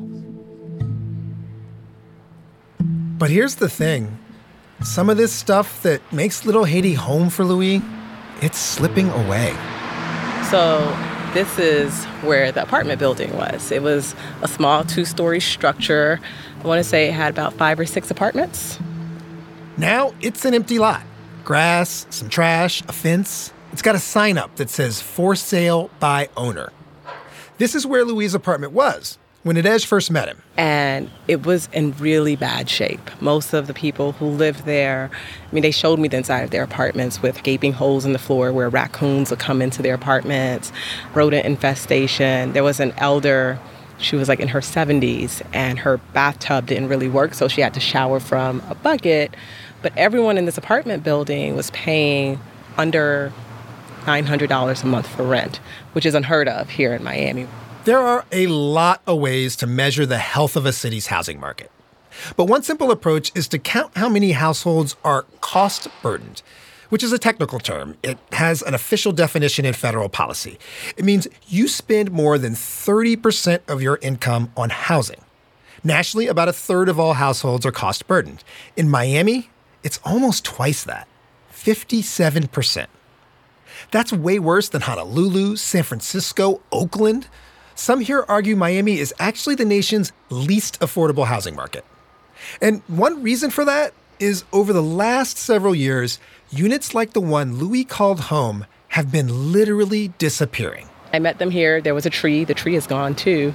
But 3.19 3.31
here's 3.31 3.57
the 3.57 3.69
thing 3.69 4.17
some 4.83 5.11
of 5.11 5.17
this 5.17 5.33
stuff 5.33 5.83
that 5.83 6.01
makes 6.13 6.47
Little 6.47 6.65
Haiti 6.65 6.95
home 6.95 7.31
for 7.31 7.45
Louis, 7.45 7.83
it's 8.41 8.59
slipping 8.59 9.11
away. 9.11 9.53
So, 10.51 10.79
this 11.35 11.59
is 11.59 12.05
where 12.23 12.51
the 12.53 12.63
apartment 12.63 12.99
building 12.99 13.37
was. 13.37 13.71
It 13.71 13.83
was 13.83 14.15
a 14.43 14.49
small 14.49 14.85
two 14.85 15.05
story 15.05 15.41
structure. 15.41 16.21
I 16.61 16.67
want 16.67 16.83
to 16.83 16.89
say 16.89 17.09
it 17.09 17.13
had 17.13 17.31
about 17.31 17.55
five 17.55 17.79
or 17.79 17.87
six 17.87 18.11
apartments. 18.11 18.79
Now 19.77 20.15
it's 20.21 20.45
an 20.45 20.55
empty 20.55 20.79
lot 20.79 21.03
grass, 21.45 22.07
some 22.11 22.29
trash, 22.29 22.83
a 22.89 22.93
fence. 22.93 23.55
It's 23.73 23.81
got 23.81 23.95
a 23.95 23.99
sign 23.99 24.37
up 24.37 24.57
that 24.57 24.69
says 24.69 25.01
for 25.01 25.35
sale 25.35 25.91
by 25.99 26.29
owner. 26.37 26.73
This 27.57 27.75
is 27.75 27.87
where 27.87 28.05
Louise's 28.05 28.35
apartment 28.35 28.75
was 28.75 29.19
when 29.49 29.57
Nadege 29.57 29.87
first 29.87 30.11
met 30.11 30.29
him. 30.29 30.43
And 30.59 31.11
it 31.27 31.47
was 31.47 31.71
in 31.73 31.93
really 31.93 32.37
bad 32.37 32.69
shape. 32.69 33.11
Most 33.23 33.55
of 33.55 33.67
the 33.67 33.73
people 33.73 34.13
who 34.13 34.27
lived 34.27 34.67
there, 34.67 35.11
I 35.51 35.55
mean, 35.55 35.63
they 35.63 35.71
showed 35.71 35.99
me 35.99 36.07
the 36.07 36.19
inside 36.19 36.41
of 36.41 36.51
their 36.51 36.63
apartments 36.63 37.23
with 37.23 37.43
gaping 37.43 37.73
holes 37.73 38.05
in 38.05 38.13
the 38.13 38.19
floor 38.19 38.53
where 38.53 38.69
raccoons 38.69 39.31
would 39.31 39.39
come 39.39 39.63
into 39.63 39.81
their 39.81 39.95
apartments, 39.95 40.71
rodent 41.15 41.47
infestation. 41.47 42.53
There 42.53 42.63
was 42.63 42.79
an 42.79 42.93
elder, 42.99 43.59
she 43.97 44.17
was 44.17 44.29
like 44.29 44.39
in 44.39 44.49
her 44.49 44.61
70s, 44.61 45.41
and 45.55 45.79
her 45.79 45.97
bathtub 46.13 46.67
didn't 46.67 46.89
really 46.89 47.09
work, 47.09 47.33
so 47.33 47.49
she 47.49 47.63
had 47.63 47.73
to 47.73 47.81
shower 47.81 48.21
from 48.21 48.63
a 48.69 48.75
bucket. 48.75 49.35
But 49.81 49.97
everyone 49.97 50.37
in 50.37 50.45
this 50.45 50.59
apartment 50.59 51.03
building 51.03 51.57
was 51.57 51.71
paying 51.71 52.39
under 52.77 53.33
$900 54.03 54.83
a 54.83 54.87
month 54.87 55.07
for 55.07 55.23
rent, 55.23 55.59
which 55.95 56.05
is 56.05 56.15
unheard 56.15 56.49
of 56.49 56.69
here 56.69 56.93
in 56.93 57.03
Miami. 57.03 57.49
There 57.89 58.01
are 58.01 58.27
a 58.31 58.49
lot 58.49 59.01
of 59.07 59.19
ways 59.19 59.57
to 59.57 59.67
measure 59.67 60.05
the 60.05 60.19
health 60.19 60.57
of 60.57 60.67
a 60.67 60.75
city's 60.75 61.07
housing 61.07 61.41
market. 61.41 61.71
But 62.37 62.45
one 62.45 62.63
simple 62.63 62.91
approach 62.91 63.33
is 63.35 63.49
to 63.49 63.59
count 63.59 63.97
how 63.97 64.11
many 64.11 64.33
households 64.33 64.95
are 65.05 65.25
cost 65.41 65.89
burdened, 66.03 66.43
which 66.91 67.03
is 67.03 67.15
a 67.15 67.19
technical 67.19 67.59
term. 67.59 67.97
It 68.03 68.19
has 68.33 68.61
an 68.61 68.75
official 68.75 69.13
definition 69.13 69.65
in 69.65 69.73
federal 69.73 70.11
policy. 70.11 70.59
It 70.99 71.07
means 71.07 71.29
you 71.47 71.67
spend 71.67 72.11
more 72.11 72.37
than 72.37 72.53
30% 72.53 73.61
of 73.67 73.81
your 73.81 73.99
income 74.03 74.53
on 74.55 74.69
housing. 74.69 75.25
Nationally, 75.83 76.27
about 76.27 76.51
a 76.51 76.53
third 76.53 76.91
of 76.91 77.01
all 77.01 77.15
households 77.15 77.65
are 77.65 77.73
cost 77.73 78.07
burdened. 78.07 78.45
In 78.77 78.91
Miami, 78.91 79.49
it's 79.83 79.99
almost 80.05 80.45
twice 80.45 80.85
that 80.85 81.09
57%. 81.55 82.87
That's 83.91 84.13
way 84.13 84.39
worse 84.39 84.69
than 84.69 84.83
Honolulu, 84.83 85.57
San 85.57 85.85
Francisco, 85.85 86.61
Oakland. 86.71 87.29
Some 87.79 88.01
here 88.01 88.25
argue 88.27 88.57
Miami 88.57 88.99
is 88.99 89.15
actually 89.21 89.55
the 89.55 89.65
nation's 89.65 90.11
least 90.31 90.81
affordable 90.81 91.27
housing 91.27 91.55
market. 91.55 91.85
And 92.61 92.83
one 92.89 93.23
reason 93.23 93.51
for 93.51 93.65
that 93.67 93.95
is 94.19 94.43
over 94.53 94.73
the 94.73 94.83
last 94.83 95.39
several 95.39 95.77
years, 95.77 96.19
units 96.51 96.93
like 96.93 97.13
the 97.13 97.21
one 97.21 97.55
Louis 97.55 97.85
called 97.85 98.19
home 98.19 98.67
have 98.89 99.13
been 99.13 99.53
literally 99.53 100.09
disappearing. 100.19 100.89
I 101.13 101.21
met 101.21 101.39
them 101.39 101.53
here. 101.53 101.81
There 101.81 101.95
was 101.95 102.05
a 102.05 102.11
tree. 102.11 102.43
The 102.43 102.53
tree 102.53 102.75
is 102.75 102.85
gone 102.85 103.15
too. 103.15 103.55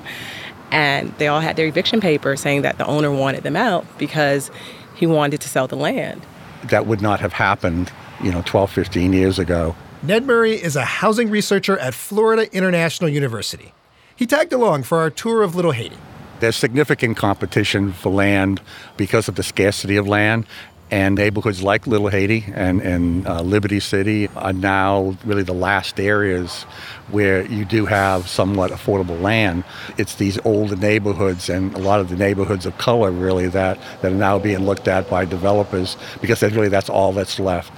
And 0.71 1.13
they 1.17 1.27
all 1.27 1.41
had 1.41 1.57
their 1.57 1.67
eviction 1.67 1.99
paper 1.99 2.37
saying 2.37 2.61
that 2.61 2.77
the 2.77 2.85
owner 2.85 3.11
wanted 3.11 3.43
them 3.43 3.57
out 3.57 3.85
because 3.97 4.49
he 4.95 5.05
wanted 5.05 5.41
to 5.41 5.49
sell 5.49 5.67
the 5.67 5.75
land. 5.75 6.25
That 6.63 6.87
would 6.87 7.01
not 7.01 7.19
have 7.19 7.33
happened, 7.33 7.91
you 8.23 8.31
know, 8.31 8.41
12, 8.45 8.71
15 8.71 9.11
years 9.11 9.37
ago. 9.37 9.75
Ned 10.01 10.25
Murray 10.25 10.53
is 10.53 10.77
a 10.77 10.85
housing 10.85 11.29
researcher 11.29 11.77
at 11.77 11.93
Florida 11.93 12.49
International 12.55 13.09
University. 13.09 13.73
He 14.15 14.25
tagged 14.27 14.53
along 14.53 14.83
for 14.83 14.99
our 14.99 15.09
tour 15.09 15.41
of 15.41 15.55
Little 15.55 15.71
Haiti. 15.71 15.97
There's 16.39 16.55
significant 16.55 17.17
competition 17.17 17.93
for 17.93 18.11
land 18.11 18.61
because 18.95 19.27
of 19.27 19.35
the 19.35 19.43
scarcity 19.43 19.95
of 19.95 20.07
land. 20.07 20.45
And 20.91 21.15
neighborhoods 21.15 21.63
like 21.63 21.87
Little 21.87 22.09
Haiti 22.09 22.45
and, 22.53 22.79
and 22.81 23.25
uh, 23.25 23.41
Liberty 23.41 23.79
City 23.79 24.27
are 24.35 24.53
now 24.53 25.17
really 25.25 25.41
the 25.41 25.53
last 25.53 25.99
areas 25.99 26.63
where 27.09 27.43
you 27.47 27.65
do 27.65 27.87
have 27.87 28.27
somewhat 28.27 28.69
affordable 28.69 29.19
land. 29.19 29.63
It's 29.97 30.15
these 30.15 30.37
older 30.45 30.75
neighborhoods 30.75 31.49
and 31.49 31.73
a 31.73 31.79
lot 31.79 31.99
of 31.99 32.09
the 32.09 32.15
neighborhoods 32.15 32.67
of 32.67 32.77
color 32.77 33.09
really 33.11 33.47
that, 33.47 33.79
that 34.01 34.11
are 34.11 34.15
now 34.15 34.37
being 34.37 34.67
looked 34.67 34.87
at 34.87 35.09
by 35.09 35.25
developers 35.25 35.97
because 36.21 36.43
really 36.43 36.69
that's 36.69 36.89
all 36.89 37.11
that's 37.11 37.39
left. 37.39 37.73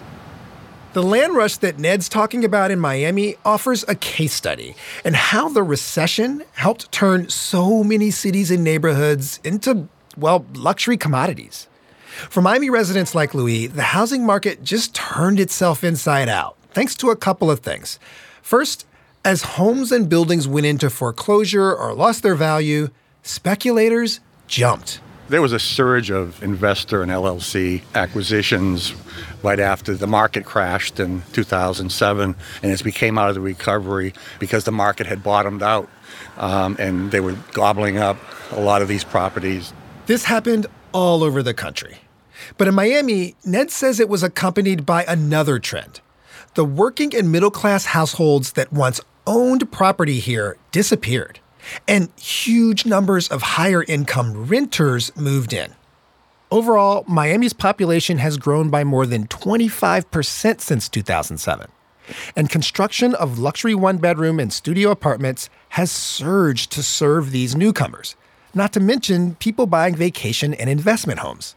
The 0.96 1.04
land 1.04 1.36
rush 1.36 1.58
that 1.58 1.78
Ned's 1.78 2.08
talking 2.08 2.46
about 2.46 2.72
in 2.72 2.80
Miami 2.80 3.36
offers 3.44 3.84
a 3.86 3.96
case 3.96 4.32
study 4.32 4.78
and 5.04 5.14
how 5.14 5.50
the 5.50 5.62
recession 5.62 6.42
helped 6.54 6.90
turn 6.94 7.28
so 7.28 7.84
many 7.84 8.12
cities 8.12 8.50
and 8.50 8.64
neighborhoods 8.64 9.42
into, 9.44 9.90
well, 10.16 10.46
luxury 10.54 10.96
commodities. 10.96 11.68
For 12.30 12.42
Miami 12.42 12.70
residents 12.70 13.14
like 13.14 13.34
Louis, 13.34 13.68
the 13.68 13.82
housing 13.82 14.26
market 14.26 14.64
just 14.64 14.96
turned 14.96 15.38
itself 15.38 15.84
inside 15.84 16.30
out, 16.30 16.56
thanks 16.72 16.96
to 16.96 17.10
a 17.10 17.18
couple 17.18 17.52
of 17.52 17.60
things. 17.60 18.00
First, 18.42 18.88
as 19.26 19.42
homes 19.44 19.92
and 19.92 20.08
buildings 20.08 20.48
went 20.48 20.66
into 20.66 20.90
foreclosure 20.90 21.76
or 21.76 21.94
lost 21.94 22.24
their 22.24 22.36
value, 22.36 22.88
speculators 23.22 24.22
jumped. 24.48 25.02
There 25.28 25.42
was 25.42 25.54
a 25.54 25.60
surge 25.60 26.12
of 26.12 26.42
investor 26.44 27.02
and 27.02 27.12
LLC 27.12 27.82
acquisitions 27.96 28.94
right 29.42 29.60
after 29.60 29.96
the 29.96 30.06
market 30.06 30.46
crashed 30.46 31.00
in 31.00 31.24
2007. 31.34 32.36
And 32.62 32.72
as 32.72 32.84
we 32.84 32.92
came 32.92 33.18
out 33.18 33.30
of 33.30 33.36
the 33.36 33.42
recovery, 33.42 34.14
because 34.38 34.66
the 34.66 34.72
market 34.72 35.08
had 35.08 35.24
bottomed 35.24 35.64
out 35.64 35.90
um, 36.38 36.76
and 36.78 37.10
they 37.10 37.22
were 37.22 37.36
gobbling 37.54 37.98
up 37.98 38.18
a 38.52 38.62
lot 38.62 38.84
of 38.84 38.88
these 38.88 39.04
properties. 39.04 39.74
This 40.06 40.26
happened 40.26 40.68
all 40.92 41.24
over 41.24 41.42
the 41.42 41.56
country. 41.56 41.98
But 42.60 42.68
in 42.68 42.76
Miami, 42.76 43.36
Ned 43.44 43.72
says 43.72 44.00
it 44.00 44.10
was 44.10 44.22
accompanied 44.22 44.86
by 44.86 45.06
another 45.06 45.58
trend. 45.58 46.02
The 46.54 46.66
working 46.66 47.16
and 47.16 47.32
middle 47.32 47.52
class 47.52 47.86
households 47.86 48.54
that 48.54 48.72
once 48.72 49.02
owned 49.26 49.72
property 49.72 50.20
here 50.20 50.58
disappeared 50.72 51.40
and 51.88 52.10
huge 52.20 52.86
numbers 52.86 53.28
of 53.28 53.42
higher 53.42 53.84
income 53.84 54.48
renters 54.48 55.16
moved 55.16 55.54
in. 55.54 55.74
Overall, 56.52 57.04
Miami's 57.08 57.54
population 57.54 58.20
has 58.20 58.38
grown 58.38 58.70
by 58.70 58.84
more 58.84 59.06
than 59.06 59.28
25% 59.28 60.62
since 60.62 60.88
2007. 60.88 61.68
And 62.36 62.50
construction 62.50 63.16
of 63.16 63.40
luxury 63.40 63.74
one 63.74 63.98
bedroom 63.98 64.40
and 64.40 64.54
studio 64.54 64.92
apartments 64.92 65.50
has 65.70 65.92
surged 65.92 66.72
to 66.74 66.84
serve 66.84 67.32
these 67.32 67.56
newcomers, 67.56 68.16
not 68.54 68.74
to 68.74 68.80
mention 68.80 69.36
people 69.36 69.66
buying 69.66 69.96
vacation 69.96 70.54
and 70.54 70.70
investment 70.70 71.20
homes. 71.20 71.56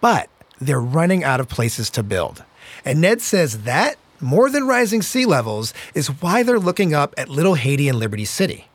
But 0.00 0.30
they're 0.60 0.80
running 0.80 1.24
out 1.24 1.40
of 1.40 1.48
places 1.48 1.90
to 1.90 2.02
build. 2.02 2.44
And 2.84 3.00
Ned 3.00 3.20
says 3.20 3.64
that, 3.64 3.96
more 4.20 4.48
than 4.48 4.66
rising 4.66 5.02
sea 5.02 5.26
levels, 5.26 5.74
is 5.94 6.08
why 6.22 6.42
they're 6.42 6.58
looking 6.58 6.94
up 6.94 7.14
at 7.18 7.28
Little 7.28 7.54
Haiti 7.54 7.88
and 7.88 7.98
Liberty 7.98 8.24
City. 8.24 8.67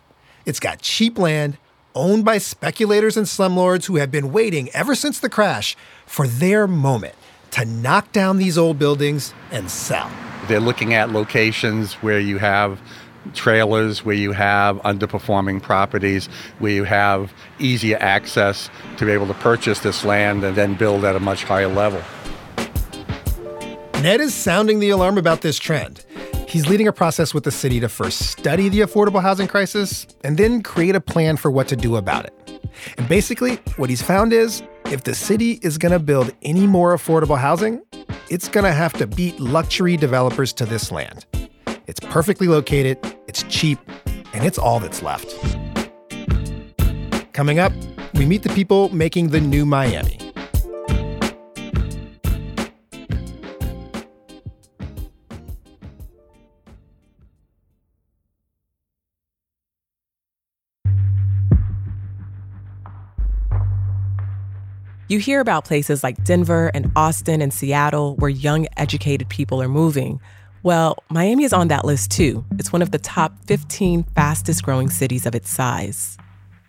It's 0.46 0.60
got 0.60 0.82
cheap 0.82 1.18
land 1.18 1.58
owned 1.96 2.26
by 2.26 2.38
speculators 2.38 3.16
and 3.16 3.26
slumlords 3.26 3.86
who 3.86 3.96
have 3.98 4.12
been 4.12 4.32
waiting 4.32 4.70
ever 4.72 4.96
since 4.96 5.20
the 5.20 5.30
crash 5.30 5.78
for 6.06 6.28
their 6.28 6.68
moment 6.68 7.16
to 7.52 7.66
knock 7.66 8.12
down 8.12 8.38
these 8.38 8.58
old 8.58 8.78
buildings 8.78 9.34
and 9.52 9.70
sell. 9.70 10.12
They're 10.48 10.60
looking 10.60 10.94
at 10.94 11.12
locations 11.12 11.94
where 11.96 12.20
you 12.20 12.40
have 12.40 12.82
trailers, 13.34 14.04
where 14.04 14.16
you 14.16 14.34
have 14.34 14.78
underperforming 14.78 15.62
properties, 15.62 16.28
where 16.60 16.74
you 16.74 16.84
have 16.84 17.32
easier 17.60 17.98
access 18.02 18.70
to 18.98 19.06
be 19.06 19.12
able 19.12 19.28
to 19.28 19.34
purchase 19.36 19.80
this 19.80 20.04
land 20.04 20.44
and 20.44 20.58
then 20.58 20.74
build 20.74 21.06
at 21.06 21.16
a 21.16 21.22
much 21.22 21.46
higher 21.46 21.68
level. 21.68 22.02
Ned 24.02 24.20
is 24.20 24.34
sounding 24.34 24.80
the 24.80 24.90
alarm 24.90 25.18
about 25.18 25.40
this 25.40 25.58
trend. 25.58 26.04
He's 26.53 26.67
leading 26.67 26.88
a 26.88 26.93
process 26.93 27.33
with 27.33 27.45
the 27.45 27.51
city 27.51 27.79
to 27.79 27.89
first 27.89 28.27
study 28.27 28.69
the 28.69 28.81
affordable 28.81 29.24
housing 29.24 29.48
crisis 29.48 30.05
and 30.24 30.38
then 30.38 30.62
create 30.62 30.93
a 30.93 31.01
plan 31.01 31.36
for 31.36 31.50
what 31.50 31.67
to 31.69 31.75
do 31.75 31.95
about 31.95 32.25
it. 32.25 32.62
And 32.95 33.10
basically, 33.10 33.55
what 33.75 33.89
he's 33.89 34.03
found 34.03 34.33
is 34.33 34.62
if 34.86 35.03
the 35.03 35.15
city 35.15 35.53
is 35.63 35.79
going 35.79 35.93
to 35.93 35.98
build 35.98 36.31
any 36.43 36.67
more 36.67 36.95
affordable 36.95 37.39
housing, 37.39 37.81
it's 38.29 38.48
going 38.48 38.65
to 38.65 38.72
have 38.72 38.93
to 39.00 39.07
beat 39.07 39.39
luxury 39.39 39.98
developers 39.98 40.53
to 40.53 40.67
this 40.67 40.91
land. 40.91 41.25
It's 41.88 42.00
perfectly 42.00 42.45
located, 42.45 43.00
it's 43.27 43.41
cheap, 43.50 43.79
and 44.31 44.45
it's 44.45 44.60
all 44.60 44.79
that's 44.79 45.01
left. 45.01 45.36
Coming 47.33 47.57
up, 47.57 47.74
we 48.13 48.27
meet 48.27 48.43
the 48.43 48.53
people 48.53 48.93
making 48.93 49.29
the 49.29 49.41
new 49.41 49.65
Miami. 49.65 50.23
You 65.13 65.20
hear 65.20 65.41
about 65.41 65.63
places 65.63 66.03
like 66.03 66.24
Denver 66.24 66.72
and 66.74 66.91
Austin 66.96 67.39
and 67.39 67.53
Seattle 67.53 68.15
where 68.15 68.32
young, 68.32 68.65
educated 68.77 69.29
people 69.29 69.62
are 69.62 69.70
moving. 69.70 70.20
Well, 70.63 71.03
Miami 71.12 71.43
is 71.43 71.53
on 71.53 71.67
that 71.67 71.86
list 71.86 72.10
too. 72.10 72.43
It's 72.58 72.74
one 72.74 72.82
of 72.82 72.89
the 72.89 72.98
top 72.98 73.32
15 73.46 74.05
fastest 74.15 74.63
growing 74.63 74.89
cities 74.89 75.27
of 75.27 75.36
its 75.36 75.51
size. 75.51 76.17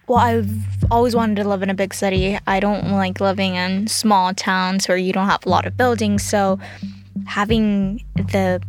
Well, 0.09 0.19
I've 0.19 0.51
always 0.91 1.17
wanted 1.17 1.37
to 1.37 1.49
live 1.49 1.63
in 1.63 1.71
a 1.71 1.75
big 1.75 1.95
city. 1.95 2.39
I 2.47 2.61
don't 2.61 2.91
like 2.91 3.19
living 3.19 3.55
in 3.55 3.87
small 3.87 4.35
towns 4.35 4.89
where 4.89 4.99
you 4.99 5.15
don't 5.15 5.27
have 5.27 5.47
a 5.47 5.49
lot 5.49 5.65
of 5.65 5.79
buildings. 5.79 6.23
So, 6.23 6.59
having 7.25 8.05
the 8.15 8.61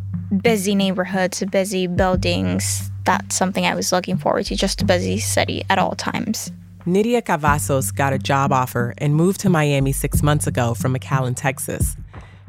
busy 0.41 0.73
neighborhoods, 0.73 1.43
busy 1.51 1.87
buildings, 1.87 2.89
that's 3.03 3.35
something 3.35 3.65
I 3.65 3.75
was 3.75 3.91
looking 3.91 4.15
forward 4.15 4.45
to, 4.45 4.55
just 4.55 4.83
a 4.83 4.85
busy 4.85 5.19
city 5.19 5.65
at 5.69 5.77
all 5.79 5.95
times. 5.95 6.49
Nydia 6.87 7.23
Cavazos 7.23 7.93
got 7.95 8.13
a 8.13 8.19
job 8.19 8.51
offer 8.51 8.93
and 8.99 9.15
moved 9.15 9.39
to 9.39 9.49
Miami 9.49 9.91
six 9.91 10.21
months 10.21 10.45
ago 10.45 10.75
from 10.75 10.93
McAllen, 10.93 11.35
Texas. 11.35 11.97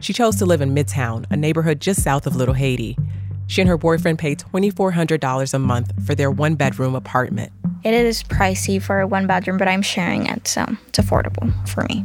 She 0.00 0.12
chose 0.12 0.36
to 0.36 0.44
live 0.44 0.60
in 0.60 0.74
Midtown, 0.74 1.24
a 1.30 1.36
neighborhood 1.38 1.80
just 1.80 2.02
south 2.02 2.26
of 2.26 2.36
Little 2.36 2.54
Haiti. 2.54 2.98
She 3.46 3.62
and 3.62 3.68
her 3.68 3.78
boyfriend 3.78 4.18
pay 4.18 4.36
$2,400 4.36 5.54
a 5.54 5.58
month 5.58 5.90
for 6.04 6.14
their 6.14 6.30
one 6.30 6.54
bedroom 6.54 6.94
apartment. 6.94 7.50
It 7.82 7.94
is 7.94 8.22
pricey 8.22 8.80
for 8.80 9.00
a 9.00 9.06
one 9.06 9.26
bedroom, 9.26 9.56
but 9.56 9.68
I'm 9.68 9.80
sharing 9.80 10.26
it, 10.26 10.46
so 10.46 10.66
it's 10.88 10.98
affordable 10.98 11.50
for 11.66 11.84
me. 11.84 12.04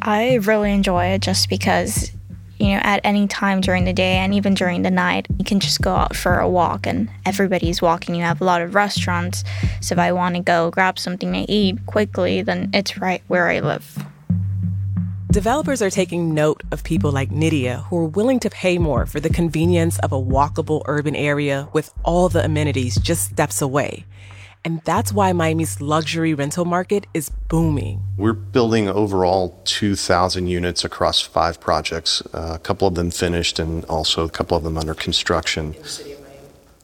I 0.00 0.36
really 0.36 0.72
enjoy 0.72 1.06
it 1.06 1.20
just 1.20 1.50
because 1.50 2.12
you 2.58 2.68
know, 2.68 2.80
at 2.82 3.00
any 3.04 3.26
time 3.28 3.60
during 3.60 3.84
the 3.84 3.92
day 3.92 4.16
and 4.16 4.34
even 4.34 4.54
during 4.54 4.82
the 4.82 4.90
night, 4.90 5.26
you 5.38 5.44
can 5.44 5.60
just 5.60 5.80
go 5.80 5.94
out 5.94 6.16
for 6.16 6.38
a 6.38 6.48
walk 6.48 6.86
and 6.86 7.08
everybody's 7.24 7.80
walking. 7.80 8.14
You 8.14 8.22
have 8.22 8.40
a 8.40 8.44
lot 8.44 8.62
of 8.62 8.74
restaurants. 8.74 9.44
So 9.80 9.94
if 9.94 9.98
I 9.98 10.12
want 10.12 10.34
to 10.36 10.42
go 10.42 10.70
grab 10.70 10.98
something 10.98 11.32
to 11.32 11.50
eat 11.50 11.86
quickly, 11.86 12.42
then 12.42 12.70
it's 12.74 12.98
right 12.98 13.22
where 13.28 13.48
I 13.48 13.60
live. 13.60 13.96
Developers 15.30 15.82
are 15.82 15.90
taking 15.90 16.32
note 16.32 16.62
of 16.72 16.82
people 16.82 17.12
like 17.12 17.30
Nydia 17.30 17.84
who 17.88 17.98
are 17.98 18.06
willing 18.06 18.40
to 18.40 18.50
pay 18.50 18.78
more 18.78 19.04
for 19.04 19.20
the 19.20 19.28
convenience 19.28 19.98
of 19.98 20.10
a 20.10 20.20
walkable 20.20 20.82
urban 20.86 21.14
area 21.14 21.68
with 21.74 21.92
all 22.02 22.28
the 22.30 22.42
amenities 22.42 22.96
just 22.96 23.30
steps 23.30 23.60
away. 23.60 24.06
And 24.64 24.80
that's 24.84 25.12
why 25.12 25.32
Miami's 25.32 25.80
luxury 25.80 26.34
rental 26.34 26.64
market 26.64 27.06
is 27.14 27.30
booming. 27.48 28.02
We're 28.16 28.32
building 28.32 28.88
overall 28.88 29.60
2,000 29.64 30.46
units 30.46 30.84
across 30.84 31.20
five 31.20 31.60
projects, 31.60 32.22
uh, 32.34 32.52
a 32.54 32.58
couple 32.58 32.88
of 32.88 32.94
them 32.94 33.10
finished 33.10 33.58
and 33.58 33.84
also 33.86 34.24
a 34.24 34.30
couple 34.30 34.56
of 34.56 34.64
them 34.64 34.76
under 34.76 34.94
construction. 34.94 35.74
In 35.74 35.82
the, 35.82 36.18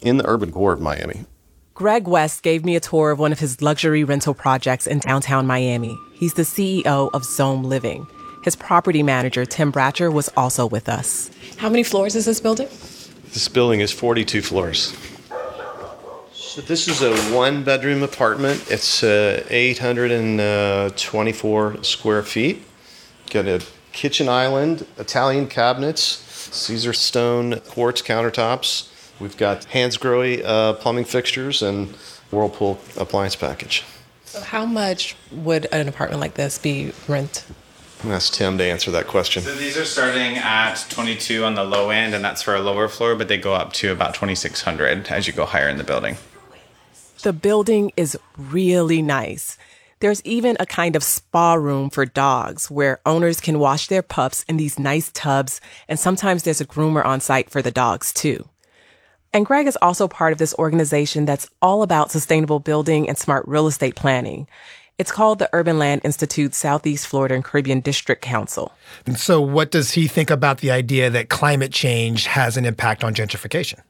In 0.02 0.16
the 0.18 0.26
urban 0.26 0.52
core 0.52 0.72
of 0.72 0.80
Miami. 0.80 1.26
Greg 1.74 2.06
West 2.06 2.44
gave 2.44 2.64
me 2.64 2.76
a 2.76 2.80
tour 2.80 3.10
of 3.10 3.18
one 3.18 3.32
of 3.32 3.40
his 3.40 3.60
luxury 3.60 4.04
rental 4.04 4.32
projects 4.32 4.86
in 4.86 5.00
downtown 5.00 5.44
Miami. 5.44 5.98
He's 6.14 6.34
the 6.34 6.42
CEO 6.42 7.10
of 7.12 7.22
ZOM 7.22 7.64
Living. 7.64 8.06
His 8.44 8.54
property 8.54 9.02
manager, 9.02 9.44
Tim 9.44 9.72
Bratcher, 9.72 10.12
was 10.12 10.28
also 10.36 10.66
with 10.66 10.88
us. 10.88 11.30
How 11.56 11.68
many 11.68 11.82
floors 11.82 12.14
is 12.14 12.26
this 12.26 12.40
building? 12.40 12.68
This 13.32 13.48
building 13.48 13.80
is 13.80 13.90
42 13.90 14.42
floors. 14.42 14.94
So 16.54 16.60
this 16.60 16.86
is 16.86 17.02
a 17.02 17.16
one 17.34 17.64
bedroom 17.64 18.04
apartment. 18.04 18.70
It's 18.70 19.02
uh, 19.02 19.44
824 19.50 21.82
square 21.82 22.22
feet. 22.22 22.62
Got 23.28 23.48
a 23.48 23.60
kitchen 23.90 24.28
island, 24.28 24.86
Italian 24.96 25.48
cabinets, 25.48 26.02
Caesar 26.54 26.92
stone 26.92 27.58
quartz 27.58 28.02
countertops. 28.02 28.88
We've 29.18 29.36
got 29.36 29.62
Hansgrohe 29.62 30.44
uh, 30.44 30.74
plumbing 30.74 31.06
fixtures 31.06 31.60
and 31.60 31.88
Whirlpool 32.30 32.78
appliance 32.96 33.34
package. 33.34 33.82
So 34.24 34.40
how 34.40 34.64
much 34.64 35.16
would 35.32 35.66
an 35.72 35.88
apartment 35.88 36.20
like 36.20 36.34
this 36.34 36.58
be 36.58 36.92
rent? 37.08 37.44
I'm 38.04 38.12
ask 38.12 38.32
Tim 38.32 38.58
to 38.58 38.64
answer 38.64 38.92
that 38.92 39.08
question. 39.08 39.42
So 39.42 39.56
these 39.56 39.76
are 39.76 39.84
starting 39.84 40.36
at 40.36 40.86
22 40.88 41.44
on 41.44 41.56
the 41.56 41.64
low 41.64 41.90
end, 41.90 42.14
and 42.14 42.24
that's 42.24 42.42
for 42.42 42.54
a 42.54 42.60
lower 42.60 42.86
floor, 42.86 43.16
but 43.16 43.26
they 43.26 43.38
go 43.38 43.54
up 43.54 43.72
to 43.72 43.90
about 43.90 44.14
2,600 44.14 45.08
as 45.08 45.26
you 45.26 45.32
go 45.32 45.46
higher 45.46 45.68
in 45.68 45.78
the 45.78 45.84
building. 45.84 46.16
The 47.24 47.32
building 47.32 47.90
is 47.96 48.18
really 48.36 49.00
nice. 49.00 49.56
There's 50.00 50.20
even 50.26 50.58
a 50.60 50.66
kind 50.66 50.94
of 50.94 51.02
spa 51.02 51.54
room 51.54 51.88
for 51.88 52.04
dogs 52.04 52.70
where 52.70 53.00
owners 53.06 53.40
can 53.40 53.58
wash 53.58 53.86
their 53.86 54.02
pups 54.02 54.44
in 54.46 54.58
these 54.58 54.78
nice 54.78 55.10
tubs, 55.10 55.58
and 55.88 55.98
sometimes 55.98 56.42
there's 56.42 56.60
a 56.60 56.66
groomer 56.66 57.02
on 57.02 57.20
site 57.20 57.48
for 57.48 57.62
the 57.62 57.70
dogs 57.70 58.12
too. 58.12 58.46
And 59.32 59.46
Greg 59.46 59.66
is 59.66 59.78
also 59.80 60.06
part 60.06 60.32
of 60.32 60.38
this 60.38 60.54
organization 60.56 61.24
that's 61.24 61.48
all 61.62 61.82
about 61.82 62.10
sustainable 62.10 62.60
building 62.60 63.08
and 63.08 63.16
smart 63.16 63.48
real 63.48 63.68
estate 63.68 63.96
planning. 63.96 64.46
It's 64.98 65.10
called 65.10 65.38
the 65.38 65.48
Urban 65.54 65.78
Land 65.78 66.02
Institute 66.04 66.54
Southeast 66.54 67.06
Florida 67.06 67.36
and 67.36 67.42
Caribbean 67.42 67.80
District 67.80 68.20
Council. 68.20 68.70
And 69.06 69.18
so, 69.18 69.40
what 69.40 69.70
does 69.70 69.92
he 69.92 70.08
think 70.08 70.28
about 70.28 70.58
the 70.58 70.70
idea 70.70 71.08
that 71.08 71.30
climate 71.30 71.72
change 71.72 72.26
has 72.26 72.58
an 72.58 72.66
impact 72.66 73.02
on 73.02 73.14
gentrification? 73.14 73.80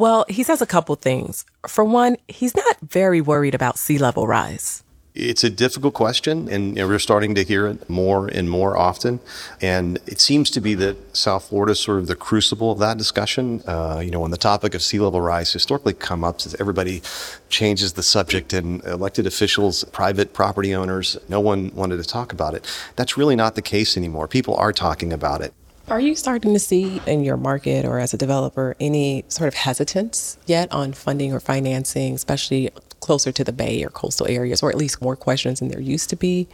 Well, 0.00 0.24
he 0.30 0.42
says 0.44 0.62
a 0.62 0.66
couple 0.66 0.94
things. 0.94 1.44
For 1.68 1.84
one, 1.84 2.16
he's 2.26 2.56
not 2.56 2.78
very 2.80 3.20
worried 3.20 3.54
about 3.54 3.76
sea 3.76 3.98
level 3.98 4.26
rise. 4.26 4.82
It's 5.14 5.44
a 5.44 5.50
difficult 5.50 5.92
question, 5.92 6.48
and 6.48 6.68
you 6.68 6.82
know, 6.82 6.88
we're 6.88 6.98
starting 6.98 7.34
to 7.34 7.44
hear 7.44 7.66
it 7.66 7.90
more 7.90 8.26
and 8.26 8.48
more 8.48 8.78
often. 8.78 9.20
And 9.60 9.98
it 10.06 10.18
seems 10.18 10.48
to 10.52 10.60
be 10.62 10.72
that 10.76 10.96
South 11.14 11.50
Florida 11.50 11.72
is 11.72 11.80
sort 11.80 11.98
of 11.98 12.06
the 12.06 12.16
crucible 12.16 12.72
of 12.72 12.78
that 12.78 12.96
discussion. 12.96 13.62
Uh, 13.66 14.00
you 14.02 14.10
know, 14.10 14.20
when 14.20 14.30
the 14.30 14.38
topic 14.38 14.74
of 14.74 14.80
sea 14.80 14.98
level 14.98 15.20
rise 15.20 15.52
historically 15.52 15.92
come 15.92 16.24
up, 16.24 16.40
since 16.40 16.58
everybody 16.58 17.02
changes 17.50 17.92
the 17.92 18.02
subject, 18.02 18.54
and 18.54 18.82
elected 18.84 19.26
officials, 19.26 19.84
private 19.92 20.32
property 20.32 20.74
owners, 20.74 21.18
no 21.28 21.40
one 21.40 21.74
wanted 21.74 21.98
to 21.98 22.08
talk 22.08 22.32
about 22.32 22.54
it. 22.54 22.64
That's 22.96 23.18
really 23.18 23.36
not 23.36 23.54
the 23.54 23.60
case 23.60 23.98
anymore. 23.98 24.28
People 24.28 24.56
are 24.56 24.72
talking 24.72 25.12
about 25.12 25.42
it. 25.42 25.52
Are 25.90 26.00
you 26.00 26.14
starting 26.14 26.54
to 26.54 26.60
see 26.60 27.02
in 27.04 27.24
your 27.24 27.36
market 27.36 27.84
or 27.84 27.98
as 27.98 28.14
a 28.14 28.16
developer 28.16 28.76
any 28.78 29.24
sort 29.26 29.48
of 29.48 29.54
hesitance 29.54 30.38
yet 30.46 30.70
on 30.70 30.92
funding 30.92 31.32
or 31.32 31.40
financing, 31.40 32.14
especially 32.14 32.70
closer 33.00 33.32
to 33.32 33.42
the 33.42 33.52
bay 33.52 33.82
or 33.82 33.88
coastal 33.88 34.28
areas, 34.28 34.62
or 34.62 34.70
at 34.70 34.76
least 34.76 35.02
more 35.02 35.16
questions 35.16 35.58
than 35.58 35.66
there 35.66 35.80
used 35.80 36.08
to 36.10 36.16
be 36.16 36.46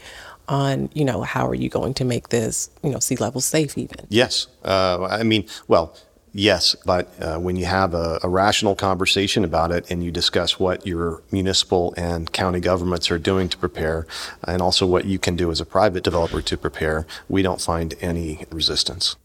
on, 0.48 0.88
you 0.94 1.04
know, 1.04 1.20
how 1.20 1.46
are 1.46 1.54
you 1.54 1.68
going 1.68 1.92
to 1.94 2.04
make 2.04 2.30
this, 2.30 2.70
you 2.82 2.88
know, 2.88 2.98
sea 2.98 3.16
level 3.16 3.42
safe 3.42 3.76
even? 3.76 4.06
Yes. 4.08 4.46
Uh, 4.64 5.06
I 5.10 5.22
mean, 5.22 5.44
well, 5.68 5.94
yes, 6.32 6.74
but 6.86 7.12
uh, 7.20 7.38
when 7.38 7.56
you 7.56 7.66
have 7.66 7.92
a, 7.92 8.18
a, 8.22 8.28
rational 8.30 8.74
conversation 8.74 9.44
about 9.44 9.70
it 9.70 9.90
and 9.90 10.02
you 10.02 10.10
discuss 10.10 10.58
what 10.58 10.86
your 10.86 11.22
municipal 11.30 11.92
and 11.98 12.32
county 12.32 12.60
governments 12.60 13.10
are 13.10 13.18
doing 13.18 13.50
to 13.50 13.58
prepare, 13.58 14.06
and 14.44 14.62
also 14.62 14.86
what 14.86 15.04
you 15.04 15.18
can 15.18 15.36
do 15.36 15.50
as 15.50 15.60
a 15.60 15.66
private 15.66 16.04
developer 16.04 16.40
to 16.40 16.56
prepare, 16.56 17.06
we 17.28 17.42
don't 17.42 17.60
find 17.60 17.94
any 18.00 18.46
resistance. 18.50 19.16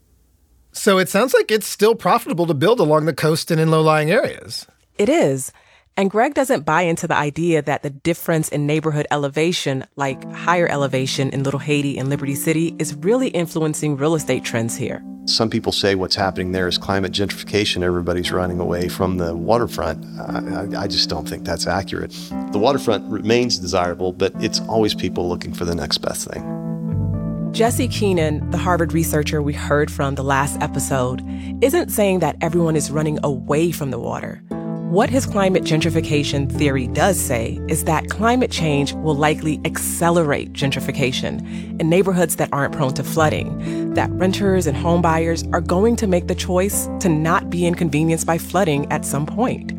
So 0.73 0.97
it 0.97 1.09
sounds 1.09 1.33
like 1.33 1.51
it's 1.51 1.67
still 1.67 1.95
profitable 1.95 2.45
to 2.47 2.53
build 2.53 2.79
along 2.79 3.05
the 3.05 3.13
coast 3.13 3.51
and 3.51 3.59
in 3.59 3.71
low 3.71 3.81
lying 3.81 4.11
areas. 4.11 4.67
It 4.97 5.09
is. 5.09 5.51
And 5.97 6.09
Greg 6.09 6.33
doesn't 6.33 6.65
buy 6.65 6.83
into 6.83 7.05
the 7.05 7.15
idea 7.15 7.61
that 7.61 7.83
the 7.83 7.89
difference 7.89 8.47
in 8.49 8.65
neighborhood 8.65 9.05
elevation, 9.11 9.85
like 9.97 10.23
higher 10.31 10.67
elevation 10.67 11.29
in 11.31 11.43
Little 11.43 11.59
Haiti 11.59 11.97
and 11.97 12.09
Liberty 12.09 12.35
City, 12.35 12.75
is 12.79 12.95
really 12.95 13.27
influencing 13.27 13.97
real 13.97 14.15
estate 14.15 14.45
trends 14.45 14.75
here. 14.75 15.03
Some 15.25 15.49
people 15.49 15.71
say 15.71 15.95
what's 15.95 16.15
happening 16.15 16.53
there 16.53 16.67
is 16.67 16.77
climate 16.77 17.11
gentrification. 17.11 17.83
Everybody's 17.83 18.31
running 18.31 18.59
away 18.59 18.87
from 18.87 19.17
the 19.17 19.35
waterfront. 19.35 20.05
I, 20.19 20.83
I 20.83 20.87
just 20.87 21.09
don't 21.09 21.27
think 21.27 21.43
that's 21.43 21.67
accurate. 21.67 22.11
The 22.51 22.57
waterfront 22.57 23.11
remains 23.11 23.59
desirable, 23.59 24.13
but 24.13 24.33
it's 24.41 24.61
always 24.61 24.95
people 24.95 25.27
looking 25.27 25.53
for 25.53 25.65
the 25.65 25.75
next 25.75 25.99
best 25.99 26.27
thing. 26.31 26.70
Jesse 27.51 27.89
Keenan, 27.89 28.49
the 28.49 28.57
Harvard 28.57 28.93
researcher 28.93 29.41
we 29.41 29.51
heard 29.51 29.91
from 29.91 30.15
the 30.15 30.23
last 30.23 30.57
episode, 30.61 31.21
isn't 31.61 31.89
saying 31.89 32.19
that 32.19 32.37
everyone 32.39 32.77
is 32.77 32.89
running 32.89 33.19
away 33.23 33.73
from 33.73 33.91
the 33.91 33.99
water. 33.99 34.41
What 34.89 35.09
his 35.09 35.25
climate 35.25 35.63
gentrification 35.63 36.49
theory 36.49 36.87
does 36.87 37.19
say 37.19 37.59
is 37.67 37.83
that 37.83 38.09
climate 38.09 38.51
change 38.51 38.93
will 38.93 39.15
likely 39.15 39.59
accelerate 39.65 40.53
gentrification 40.53 41.41
in 41.77 41.89
neighborhoods 41.89 42.37
that 42.37 42.47
aren't 42.53 42.73
prone 42.73 42.93
to 42.93 43.03
flooding, 43.03 43.93
that 43.95 44.09
renters 44.11 44.65
and 44.65 44.77
homebuyers 44.77 45.45
are 45.53 45.61
going 45.61 45.97
to 45.97 46.07
make 46.07 46.27
the 46.27 46.35
choice 46.35 46.87
to 47.01 47.09
not 47.09 47.49
be 47.49 47.65
inconvenienced 47.65 48.25
by 48.25 48.37
flooding 48.37 48.89
at 48.93 49.03
some 49.03 49.25
point. 49.25 49.73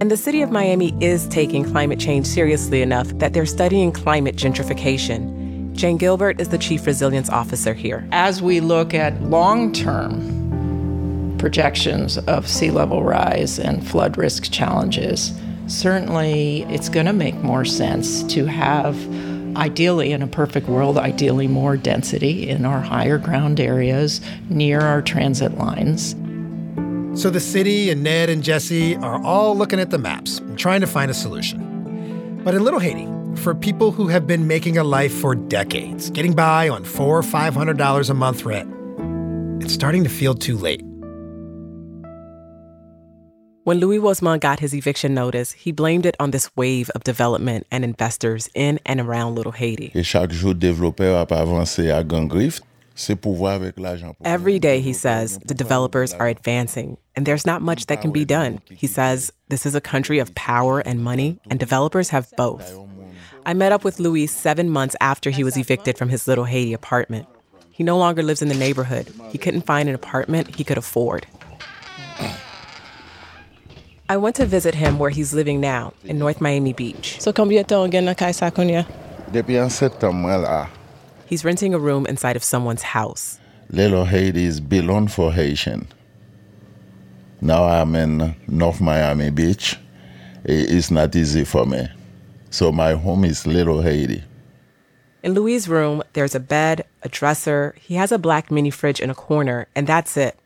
And 0.00 0.10
the 0.10 0.16
city 0.16 0.42
of 0.42 0.50
Miami 0.50 0.92
is 1.00 1.28
taking 1.28 1.64
climate 1.64 2.00
change 2.00 2.26
seriously 2.26 2.82
enough 2.82 3.06
that 3.18 3.32
they're 3.32 3.46
studying 3.46 3.92
climate 3.92 4.34
gentrification 4.34 5.35
Jane 5.76 5.98
Gilbert 5.98 6.40
is 6.40 6.48
the 6.48 6.58
Chief 6.58 6.86
Resilience 6.86 7.28
Officer 7.28 7.74
here. 7.74 8.08
As 8.10 8.40
we 8.40 8.60
look 8.60 8.94
at 8.94 9.22
long 9.22 9.72
term 9.72 11.36
projections 11.38 12.16
of 12.16 12.48
sea 12.48 12.70
level 12.70 13.04
rise 13.04 13.58
and 13.58 13.86
flood 13.86 14.16
risk 14.16 14.50
challenges, 14.50 15.38
certainly 15.66 16.62
it's 16.70 16.88
going 16.88 17.04
to 17.04 17.12
make 17.12 17.34
more 17.36 17.64
sense 17.64 18.22
to 18.24 18.46
have 18.46 18.96
Ideally, 19.56 20.12
in 20.12 20.20
a 20.20 20.26
perfect 20.26 20.68
world, 20.68 20.98
ideally 20.98 21.48
more 21.48 21.78
density 21.78 22.46
in 22.46 22.66
our 22.66 22.82
higher 22.82 23.16
ground 23.16 23.58
areas 23.58 24.20
near 24.50 24.80
our 24.80 25.00
transit 25.00 25.56
lines. 25.56 26.14
So 27.18 27.30
the 27.30 27.40
city 27.40 27.88
and 27.88 28.02
Ned 28.02 28.28
and 28.28 28.42
Jesse 28.42 28.96
are 28.96 29.18
all 29.24 29.56
looking 29.56 29.80
at 29.80 29.88
the 29.88 29.96
maps 29.96 30.40
and 30.40 30.58
trying 30.58 30.82
to 30.82 30.86
find 30.86 31.10
a 31.10 31.14
solution. 31.14 32.42
But 32.44 32.54
in 32.54 32.64
Little 32.64 32.80
Haiti, 32.80 33.06
for 33.38 33.54
people 33.54 33.90
who 33.90 34.08
have 34.08 34.26
been 34.26 34.46
making 34.46 34.78
a 34.78 34.84
life 34.84 35.12
for 35.12 35.34
decades, 35.34 36.10
getting 36.10 36.34
by 36.34 36.68
on 36.68 36.84
four 36.84 37.16
or 37.18 37.22
five 37.22 37.54
hundred 37.54 37.78
dollars 37.78 38.10
a 38.10 38.14
month 38.14 38.44
rent, 38.44 38.72
it's 39.62 39.72
starting 39.74 40.04
to 40.04 40.10
feel 40.10 40.34
too 40.34 40.56
late. 40.56 40.82
When 43.64 43.80
Louis 43.80 43.98
Wosman 43.98 44.38
got 44.38 44.60
his 44.60 44.72
eviction 44.74 45.12
notice, 45.12 45.50
he 45.50 45.72
blamed 45.72 46.06
it 46.06 46.14
on 46.20 46.30
this 46.30 46.48
wave 46.54 46.88
of 46.94 47.02
development 47.02 47.66
and 47.72 47.82
investors 47.84 48.48
in 48.54 48.78
and 48.86 49.00
around 49.00 49.34
Little 49.34 49.50
Haiti. 49.50 49.90
Et 49.92 50.04
chaque 50.04 50.30
jour, 50.30 50.54
développeur 50.54 51.16
a 51.20 51.26
avancé 51.26 51.90
à 51.90 52.06
grand 52.06 52.28
griffe. 52.28 52.60
C'est 52.94 53.16
pour 53.16 53.34
voir 53.34 53.54
avec 53.54 53.78
l'argent. 53.78 54.14
Every 54.24 54.58
day, 54.58 54.80
he 54.80 54.92
says, 54.92 55.38
the 55.44 55.52
developers 55.52 56.14
are 56.14 56.28
advancing, 56.28 56.96
and 57.14 57.26
there's 57.26 57.44
not 57.44 57.60
much 57.60 57.86
that 57.86 58.00
can 58.00 58.10
be 58.10 58.24
done. 58.24 58.60
He 58.70 58.86
says 58.86 59.32
this 59.48 59.66
is 59.66 59.74
a 59.74 59.82
country 59.82 60.18
of 60.18 60.34
power 60.34 60.78
and 60.78 61.04
money, 61.04 61.38
and 61.50 61.58
developers 61.58 62.08
have 62.10 62.32
both. 62.36 62.72
I 63.46 63.54
met 63.54 63.70
up 63.70 63.84
with 63.84 64.00
Louis 64.00 64.26
seven 64.26 64.68
months 64.68 64.96
after 65.00 65.30
he 65.30 65.44
was 65.44 65.56
evicted 65.56 65.96
from 65.96 66.08
his 66.08 66.26
Little 66.26 66.46
Haiti 66.46 66.72
apartment. 66.72 67.28
He 67.70 67.84
no 67.84 67.96
longer 67.96 68.24
lives 68.24 68.42
in 68.42 68.48
the 68.48 68.56
neighborhood. 68.56 69.08
He 69.30 69.38
couldn't 69.38 69.62
find 69.62 69.88
an 69.88 69.94
apartment 69.94 70.56
he 70.56 70.64
could 70.64 70.76
afford. 70.76 71.28
I 74.08 74.16
went 74.16 74.34
to 74.36 74.46
visit 74.46 74.74
him 74.74 74.98
where 74.98 75.10
he's 75.10 75.32
living 75.32 75.60
now, 75.60 75.92
in 76.02 76.18
North 76.18 76.40
Miami 76.40 76.72
Beach. 76.72 77.20
So 77.20 77.32
combien 77.32 77.62
de 77.62 77.68
temps 77.68 77.86
again 77.86 78.12
Kaisa 78.16 78.50
Kunya? 78.50 78.84
Depuis 79.30 79.58
en 79.58 79.70
septembre, 79.70 80.38
là, 80.38 80.68
He's 81.26 81.44
renting 81.44 81.72
a 81.72 81.78
room 81.78 82.04
inside 82.06 82.34
of 82.34 82.42
someone's 82.42 82.82
house. 82.82 83.38
Little 83.70 84.06
Haiti 84.06 84.44
is 84.44 84.58
belong 84.58 85.06
for 85.06 85.32
Haitian. 85.32 85.86
Now 87.40 87.64
I'm 87.64 87.94
in 87.94 88.34
North 88.48 88.80
Miami 88.80 89.30
Beach. 89.30 89.78
It's 90.44 90.90
not 90.90 91.14
easy 91.14 91.44
for 91.44 91.64
me. 91.64 91.88
So 92.56 92.72
my 92.72 92.94
home 92.94 93.26
is 93.26 93.46
Little 93.46 93.82
Haiti. 93.82 94.24
In 95.22 95.34
Louis' 95.34 95.68
room, 95.68 96.02
there's 96.14 96.34
a 96.34 96.40
bed, 96.40 96.86
a 97.02 97.08
dresser, 97.10 97.74
he 97.78 97.96
has 97.96 98.10
a 98.10 98.16
black 98.16 98.50
mini 98.50 98.70
fridge 98.70 98.98
in 98.98 99.10
a 99.10 99.14
corner, 99.14 99.66
and 99.74 99.86
that's 99.86 100.16
it. 100.16 100.38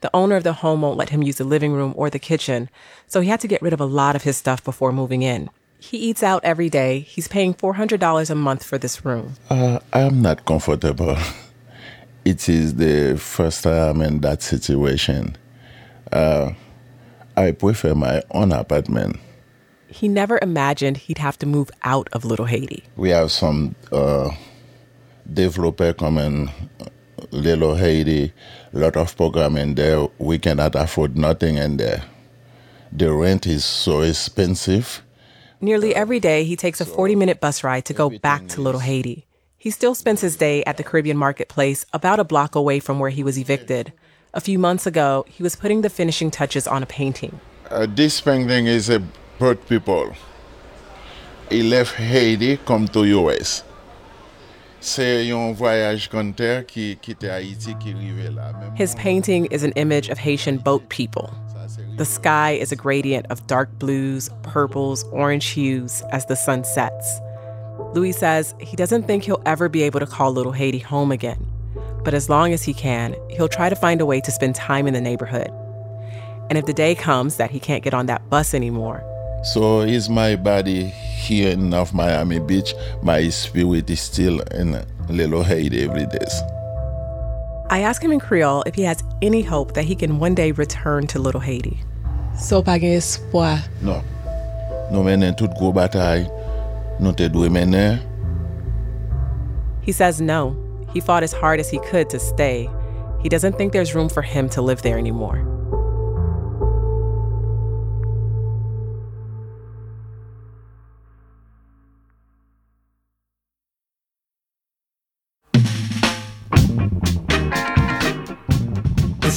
The 0.00 0.10
owner 0.14 0.36
of 0.36 0.44
the 0.44 0.52
home 0.52 0.82
won't 0.82 0.96
let 0.96 1.08
him 1.08 1.24
use 1.24 1.38
the 1.38 1.44
living 1.44 1.72
room 1.72 1.92
or 1.96 2.08
the 2.08 2.20
kitchen, 2.20 2.70
so 3.08 3.20
he 3.20 3.30
had 3.30 3.40
to 3.40 3.48
get 3.48 3.62
rid 3.62 3.72
of 3.72 3.80
a 3.80 3.84
lot 3.84 4.14
of 4.14 4.22
his 4.22 4.36
stuff 4.36 4.62
before 4.62 4.92
moving 4.92 5.22
in. 5.22 5.50
He 5.80 5.96
eats 5.98 6.22
out 6.22 6.44
every 6.44 6.70
day. 6.70 7.00
He's 7.00 7.26
paying 7.26 7.52
$400 7.52 8.30
a 8.30 8.34
month 8.36 8.62
for 8.62 8.78
this 8.78 9.04
room. 9.04 9.34
Uh, 9.50 9.80
I'm 9.92 10.22
not 10.22 10.44
comfortable. 10.44 11.18
It 12.24 12.48
is 12.48 12.74
the 12.76 13.16
first 13.18 13.64
time 13.64 14.02
in 14.02 14.20
that 14.20 14.40
situation. 14.40 15.36
Uh, 16.12 16.52
I 17.36 17.50
prefer 17.50 17.96
my 17.96 18.22
own 18.30 18.52
apartment. 18.52 19.18
He 19.88 20.08
never 20.08 20.38
imagined 20.42 20.96
he'd 20.96 21.18
have 21.18 21.38
to 21.38 21.46
move 21.46 21.70
out 21.82 22.08
of 22.12 22.24
Little 22.24 22.46
Haiti. 22.46 22.84
We 22.96 23.10
have 23.10 23.30
some 23.30 23.74
uh, 23.92 24.30
developer 25.32 25.92
coming, 25.92 26.50
Little 27.30 27.76
Haiti, 27.76 28.32
lot 28.72 28.96
of 28.96 29.16
program 29.16 29.56
in 29.56 29.74
there. 29.74 30.08
We 30.18 30.38
cannot 30.38 30.74
afford 30.74 31.16
nothing 31.16 31.56
in 31.56 31.76
there. 31.76 32.04
The 32.92 33.12
rent 33.12 33.46
is 33.46 33.64
so 33.64 34.00
expensive. 34.00 35.02
Nearly 35.60 35.94
every 35.94 36.20
day, 36.20 36.44
he 36.44 36.56
takes 36.56 36.80
a 36.80 36.84
40 36.84 37.16
minute 37.16 37.40
bus 37.40 37.64
ride 37.64 37.84
to 37.86 37.94
go 37.94 38.10
back 38.10 38.46
to 38.48 38.60
Little 38.60 38.80
Haiti. 38.80 39.26
He 39.58 39.70
still 39.70 39.94
spends 39.94 40.20
his 40.20 40.36
day 40.36 40.62
at 40.64 40.76
the 40.76 40.84
Caribbean 40.84 41.16
Marketplace, 41.16 41.86
about 41.92 42.20
a 42.20 42.24
block 42.24 42.54
away 42.54 42.78
from 42.78 42.98
where 42.98 43.10
he 43.10 43.24
was 43.24 43.38
evicted. 43.38 43.92
A 44.34 44.40
few 44.40 44.58
months 44.58 44.86
ago, 44.86 45.24
he 45.28 45.42
was 45.42 45.56
putting 45.56 45.80
the 45.80 45.90
finishing 45.90 46.30
touches 46.30 46.68
on 46.68 46.82
a 46.82 46.86
painting. 46.86 47.40
Uh, 47.70 47.86
this 47.88 48.20
painting 48.20 48.66
is 48.66 48.90
about 49.38 49.66
people. 49.68 50.12
He 51.50 51.62
left 51.62 51.94
Haiti, 51.94 52.58
come 52.58 52.88
to 52.88 53.04
US. 53.04 53.62
C'est 54.80 55.30
un 55.32 55.52
voyage 55.52 56.08
contraire 56.08 56.64
qui 56.66 56.96
quitte 56.96 57.24
Haïti, 57.24 57.74
qui 57.78 57.92
arrive 57.92 58.34
là. 58.34 58.52
His 58.76 58.94
painting 58.94 59.46
is 59.46 59.64
an 59.64 59.72
image 59.72 60.08
of 60.08 60.18
Haitian 60.18 60.58
boat 60.58 60.88
people. 60.88 61.30
The 61.96 62.04
sky 62.04 62.52
is 62.52 62.72
a 62.72 62.76
gradient 62.76 63.26
of 63.30 63.46
dark 63.46 63.68
blues, 63.78 64.30
purples, 64.42 65.04
orange 65.12 65.46
hues 65.46 66.02
as 66.12 66.26
the 66.26 66.36
sun 66.36 66.62
sets. 66.62 67.20
Louis 67.94 68.12
says 68.12 68.54
he 68.60 68.76
doesn't 68.76 69.04
think 69.04 69.24
he'll 69.24 69.42
ever 69.46 69.68
be 69.68 69.82
able 69.82 70.00
to 70.00 70.06
call 70.06 70.32
Little 70.32 70.52
Haiti 70.52 70.78
home 70.78 71.10
again. 71.10 71.44
But 72.04 72.14
as 72.14 72.28
long 72.28 72.52
as 72.52 72.62
he 72.62 72.72
can, 72.72 73.16
he'll 73.30 73.48
try 73.48 73.68
to 73.68 73.76
find 73.76 74.00
a 74.00 74.06
way 74.06 74.20
to 74.20 74.30
spend 74.30 74.54
time 74.54 74.86
in 74.86 74.94
the 74.94 75.00
neighborhood. 75.00 75.50
And 76.48 76.58
if 76.58 76.66
the 76.66 76.72
day 76.72 76.94
comes 76.94 77.36
that 77.38 77.50
he 77.50 77.58
can't 77.58 77.82
get 77.82 77.94
on 77.94 78.06
that 78.06 78.30
bus 78.30 78.54
anymore, 78.54 79.02
So 79.46 79.82
is 79.82 80.10
my 80.10 80.34
body 80.34 80.86
here 80.86 81.52
in 81.52 81.70
North 81.70 81.94
Miami 81.94 82.40
Beach. 82.40 82.74
My 83.00 83.28
spirit 83.28 83.88
is 83.88 84.00
still 84.00 84.40
in 84.40 84.84
Little 85.08 85.44
Haiti 85.44 85.84
every 85.84 86.04
day. 86.06 86.26
I 87.70 87.80
ask 87.80 88.02
him 88.02 88.10
in 88.10 88.18
Creole 88.18 88.64
if 88.66 88.74
he 88.74 88.82
has 88.82 89.04
any 89.22 89.42
hope 89.42 89.74
that 89.74 89.84
he 89.84 89.94
can 89.94 90.18
one 90.18 90.34
day 90.34 90.50
return 90.50 91.06
to 91.06 91.20
Little 91.20 91.40
Haiti. 91.40 91.78
So 92.36 92.60
pa 92.60 92.76
gen 92.76 92.98
espoir. 92.98 93.62
No. 93.82 93.92
Non. 93.92 94.04
Nou 94.90 95.04
menen 95.04 95.36
tout 95.36 95.54
gros 95.56 95.72
batay. 95.72 96.26
Nou 96.98 97.14
te 97.14 97.28
dwe 97.28 97.48
menen. 97.48 98.00
He 99.80 99.92
says 99.92 100.20
no. 100.20 100.56
He 100.92 100.98
fought 100.98 101.22
as 101.22 101.32
hard 101.32 101.60
as 101.60 101.70
he 101.70 101.78
could 101.86 102.10
to 102.10 102.18
stay. 102.18 102.68
He 103.22 103.28
doesn't 103.28 103.56
think 103.56 103.72
there's 103.72 103.94
room 103.94 104.08
for 104.08 104.22
him 104.22 104.48
to 104.50 104.60
live 104.60 104.82
there 104.82 104.98
anymore. 104.98 105.55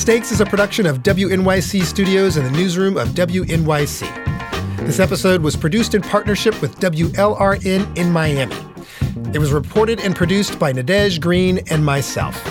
Stakes 0.10 0.32
is 0.32 0.42
a 0.42 0.46
production 0.48 0.88
of 0.88 1.04
WNYC 1.04 1.84
Studios 1.84 2.36
and 2.36 2.44
the 2.44 2.50
newsroom 2.50 2.98
of 2.98 3.10
WNYC. 3.10 4.78
This 4.80 5.00
episode 5.00 5.44
was 5.44 5.56
produced 5.56 5.94
in 5.94 6.02
partnership 6.02 6.60
with 6.64 6.76
WLRN 6.80 7.96
in 7.96 8.12
Miami. 8.12 8.56
It 9.36 9.38
was 9.38 9.52
reported 9.52 10.00
and 10.00 10.16
produced 10.16 10.58
by 10.58 10.74
Nadege 10.74 11.22
Green 11.22 11.60
and 11.70 11.86
myself. 11.86 12.44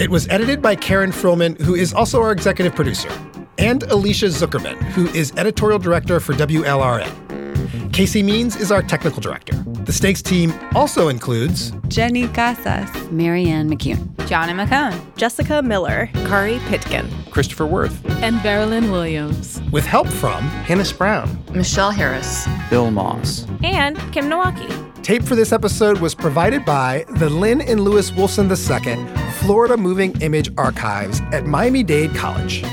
It 0.00 0.08
was 0.08 0.26
edited 0.28 0.62
by 0.62 0.74
Karen 0.74 1.12
Frillman, 1.12 1.60
who 1.60 1.74
is 1.74 1.92
also 1.92 2.22
our 2.22 2.32
executive 2.32 2.74
producer, 2.74 3.10
and 3.58 3.82
Alicia 3.82 4.28
Zuckerman, 4.28 4.78
who 4.92 5.06
is 5.08 5.34
editorial 5.36 5.78
director 5.78 6.18
for 6.18 6.32
WLRN. 6.32 7.92
Casey 7.92 8.22
Means 8.22 8.56
is 8.56 8.72
our 8.72 8.82
technical 8.82 9.20
director. 9.20 9.62
The 9.90 9.96
Stakes 9.96 10.22
team 10.22 10.54
also 10.76 11.08
includes 11.08 11.72
Jenny 11.88 12.28
Casas, 12.28 12.88
Marianne 13.10 13.68
McCune, 13.68 14.06
Johnny 14.28 14.52
McCone, 14.52 14.94
Jessica 15.16 15.62
Miller, 15.62 16.08
Kari 16.28 16.60
Pitkin, 16.68 17.10
Christopher 17.32 17.64
Werth, 17.64 17.98
and 18.22 18.40
Marilyn 18.44 18.92
Williams, 18.92 19.60
with 19.72 19.84
help 19.84 20.06
from 20.06 20.48
Hennis 20.62 20.96
Brown, 20.96 21.42
Michelle 21.52 21.90
Harris, 21.90 22.46
Bill 22.70 22.92
Moss, 22.92 23.48
and 23.64 23.98
Kim 24.12 24.26
Nowacki. 24.26 25.02
Tape 25.02 25.24
for 25.24 25.34
this 25.34 25.50
episode 25.50 25.98
was 25.98 26.14
provided 26.14 26.64
by 26.64 27.04
the 27.16 27.28
Lynn 27.28 27.60
and 27.60 27.80
Louis 27.80 28.12
Wolfson 28.12 28.46
II 28.48 29.32
Florida 29.40 29.76
Moving 29.76 30.12
Image 30.20 30.52
Archives 30.56 31.20
at 31.32 31.46
Miami 31.46 31.82
Dade 31.82 32.14
College. 32.14 32.64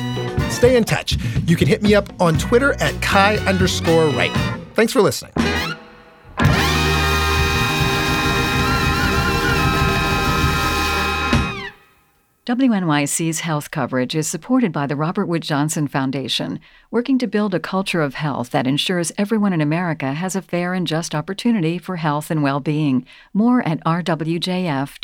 Stay 0.51 0.77
in 0.77 0.83
touch. 0.83 1.17
You 1.47 1.55
can 1.55 1.67
hit 1.67 1.81
me 1.81 1.95
up 1.95 2.13
on 2.21 2.37
Twitter 2.37 2.73
at 2.73 3.01
Kai 3.01 3.37
underscore 3.47 4.05
Wright. 4.09 4.29
Thanks 4.75 4.93
for 4.93 5.01
listening. 5.01 5.33
WNYC's 12.47 13.41
health 13.41 13.71
coverage 13.71 14.15
is 14.15 14.25
supported 14.25 14.71
by 14.71 14.87
the 14.87 14.95
Robert 14.95 15.25
Wood 15.25 15.41
Johnson 15.43 15.85
Foundation, 15.85 16.61
working 16.89 17.17
to 17.17 17.27
build 17.27 17.53
a 17.53 17.59
culture 17.59 18.01
of 18.01 18.13
health 18.13 18.51
that 18.51 18.65
ensures 18.65 19.11
everyone 19.17 19.51
in 19.51 19.59
America 19.59 20.13
has 20.13 20.33
a 20.33 20.41
fair 20.41 20.73
and 20.73 20.87
just 20.87 21.13
opportunity 21.13 21.77
for 21.77 21.97
health 21.97 22.31
and 22.31 22.41
well 22.41 22.61
being. 22.61 23.05
More 23.33 23.67
at 23.67 23.83
rwjf.org. 23.83 24.97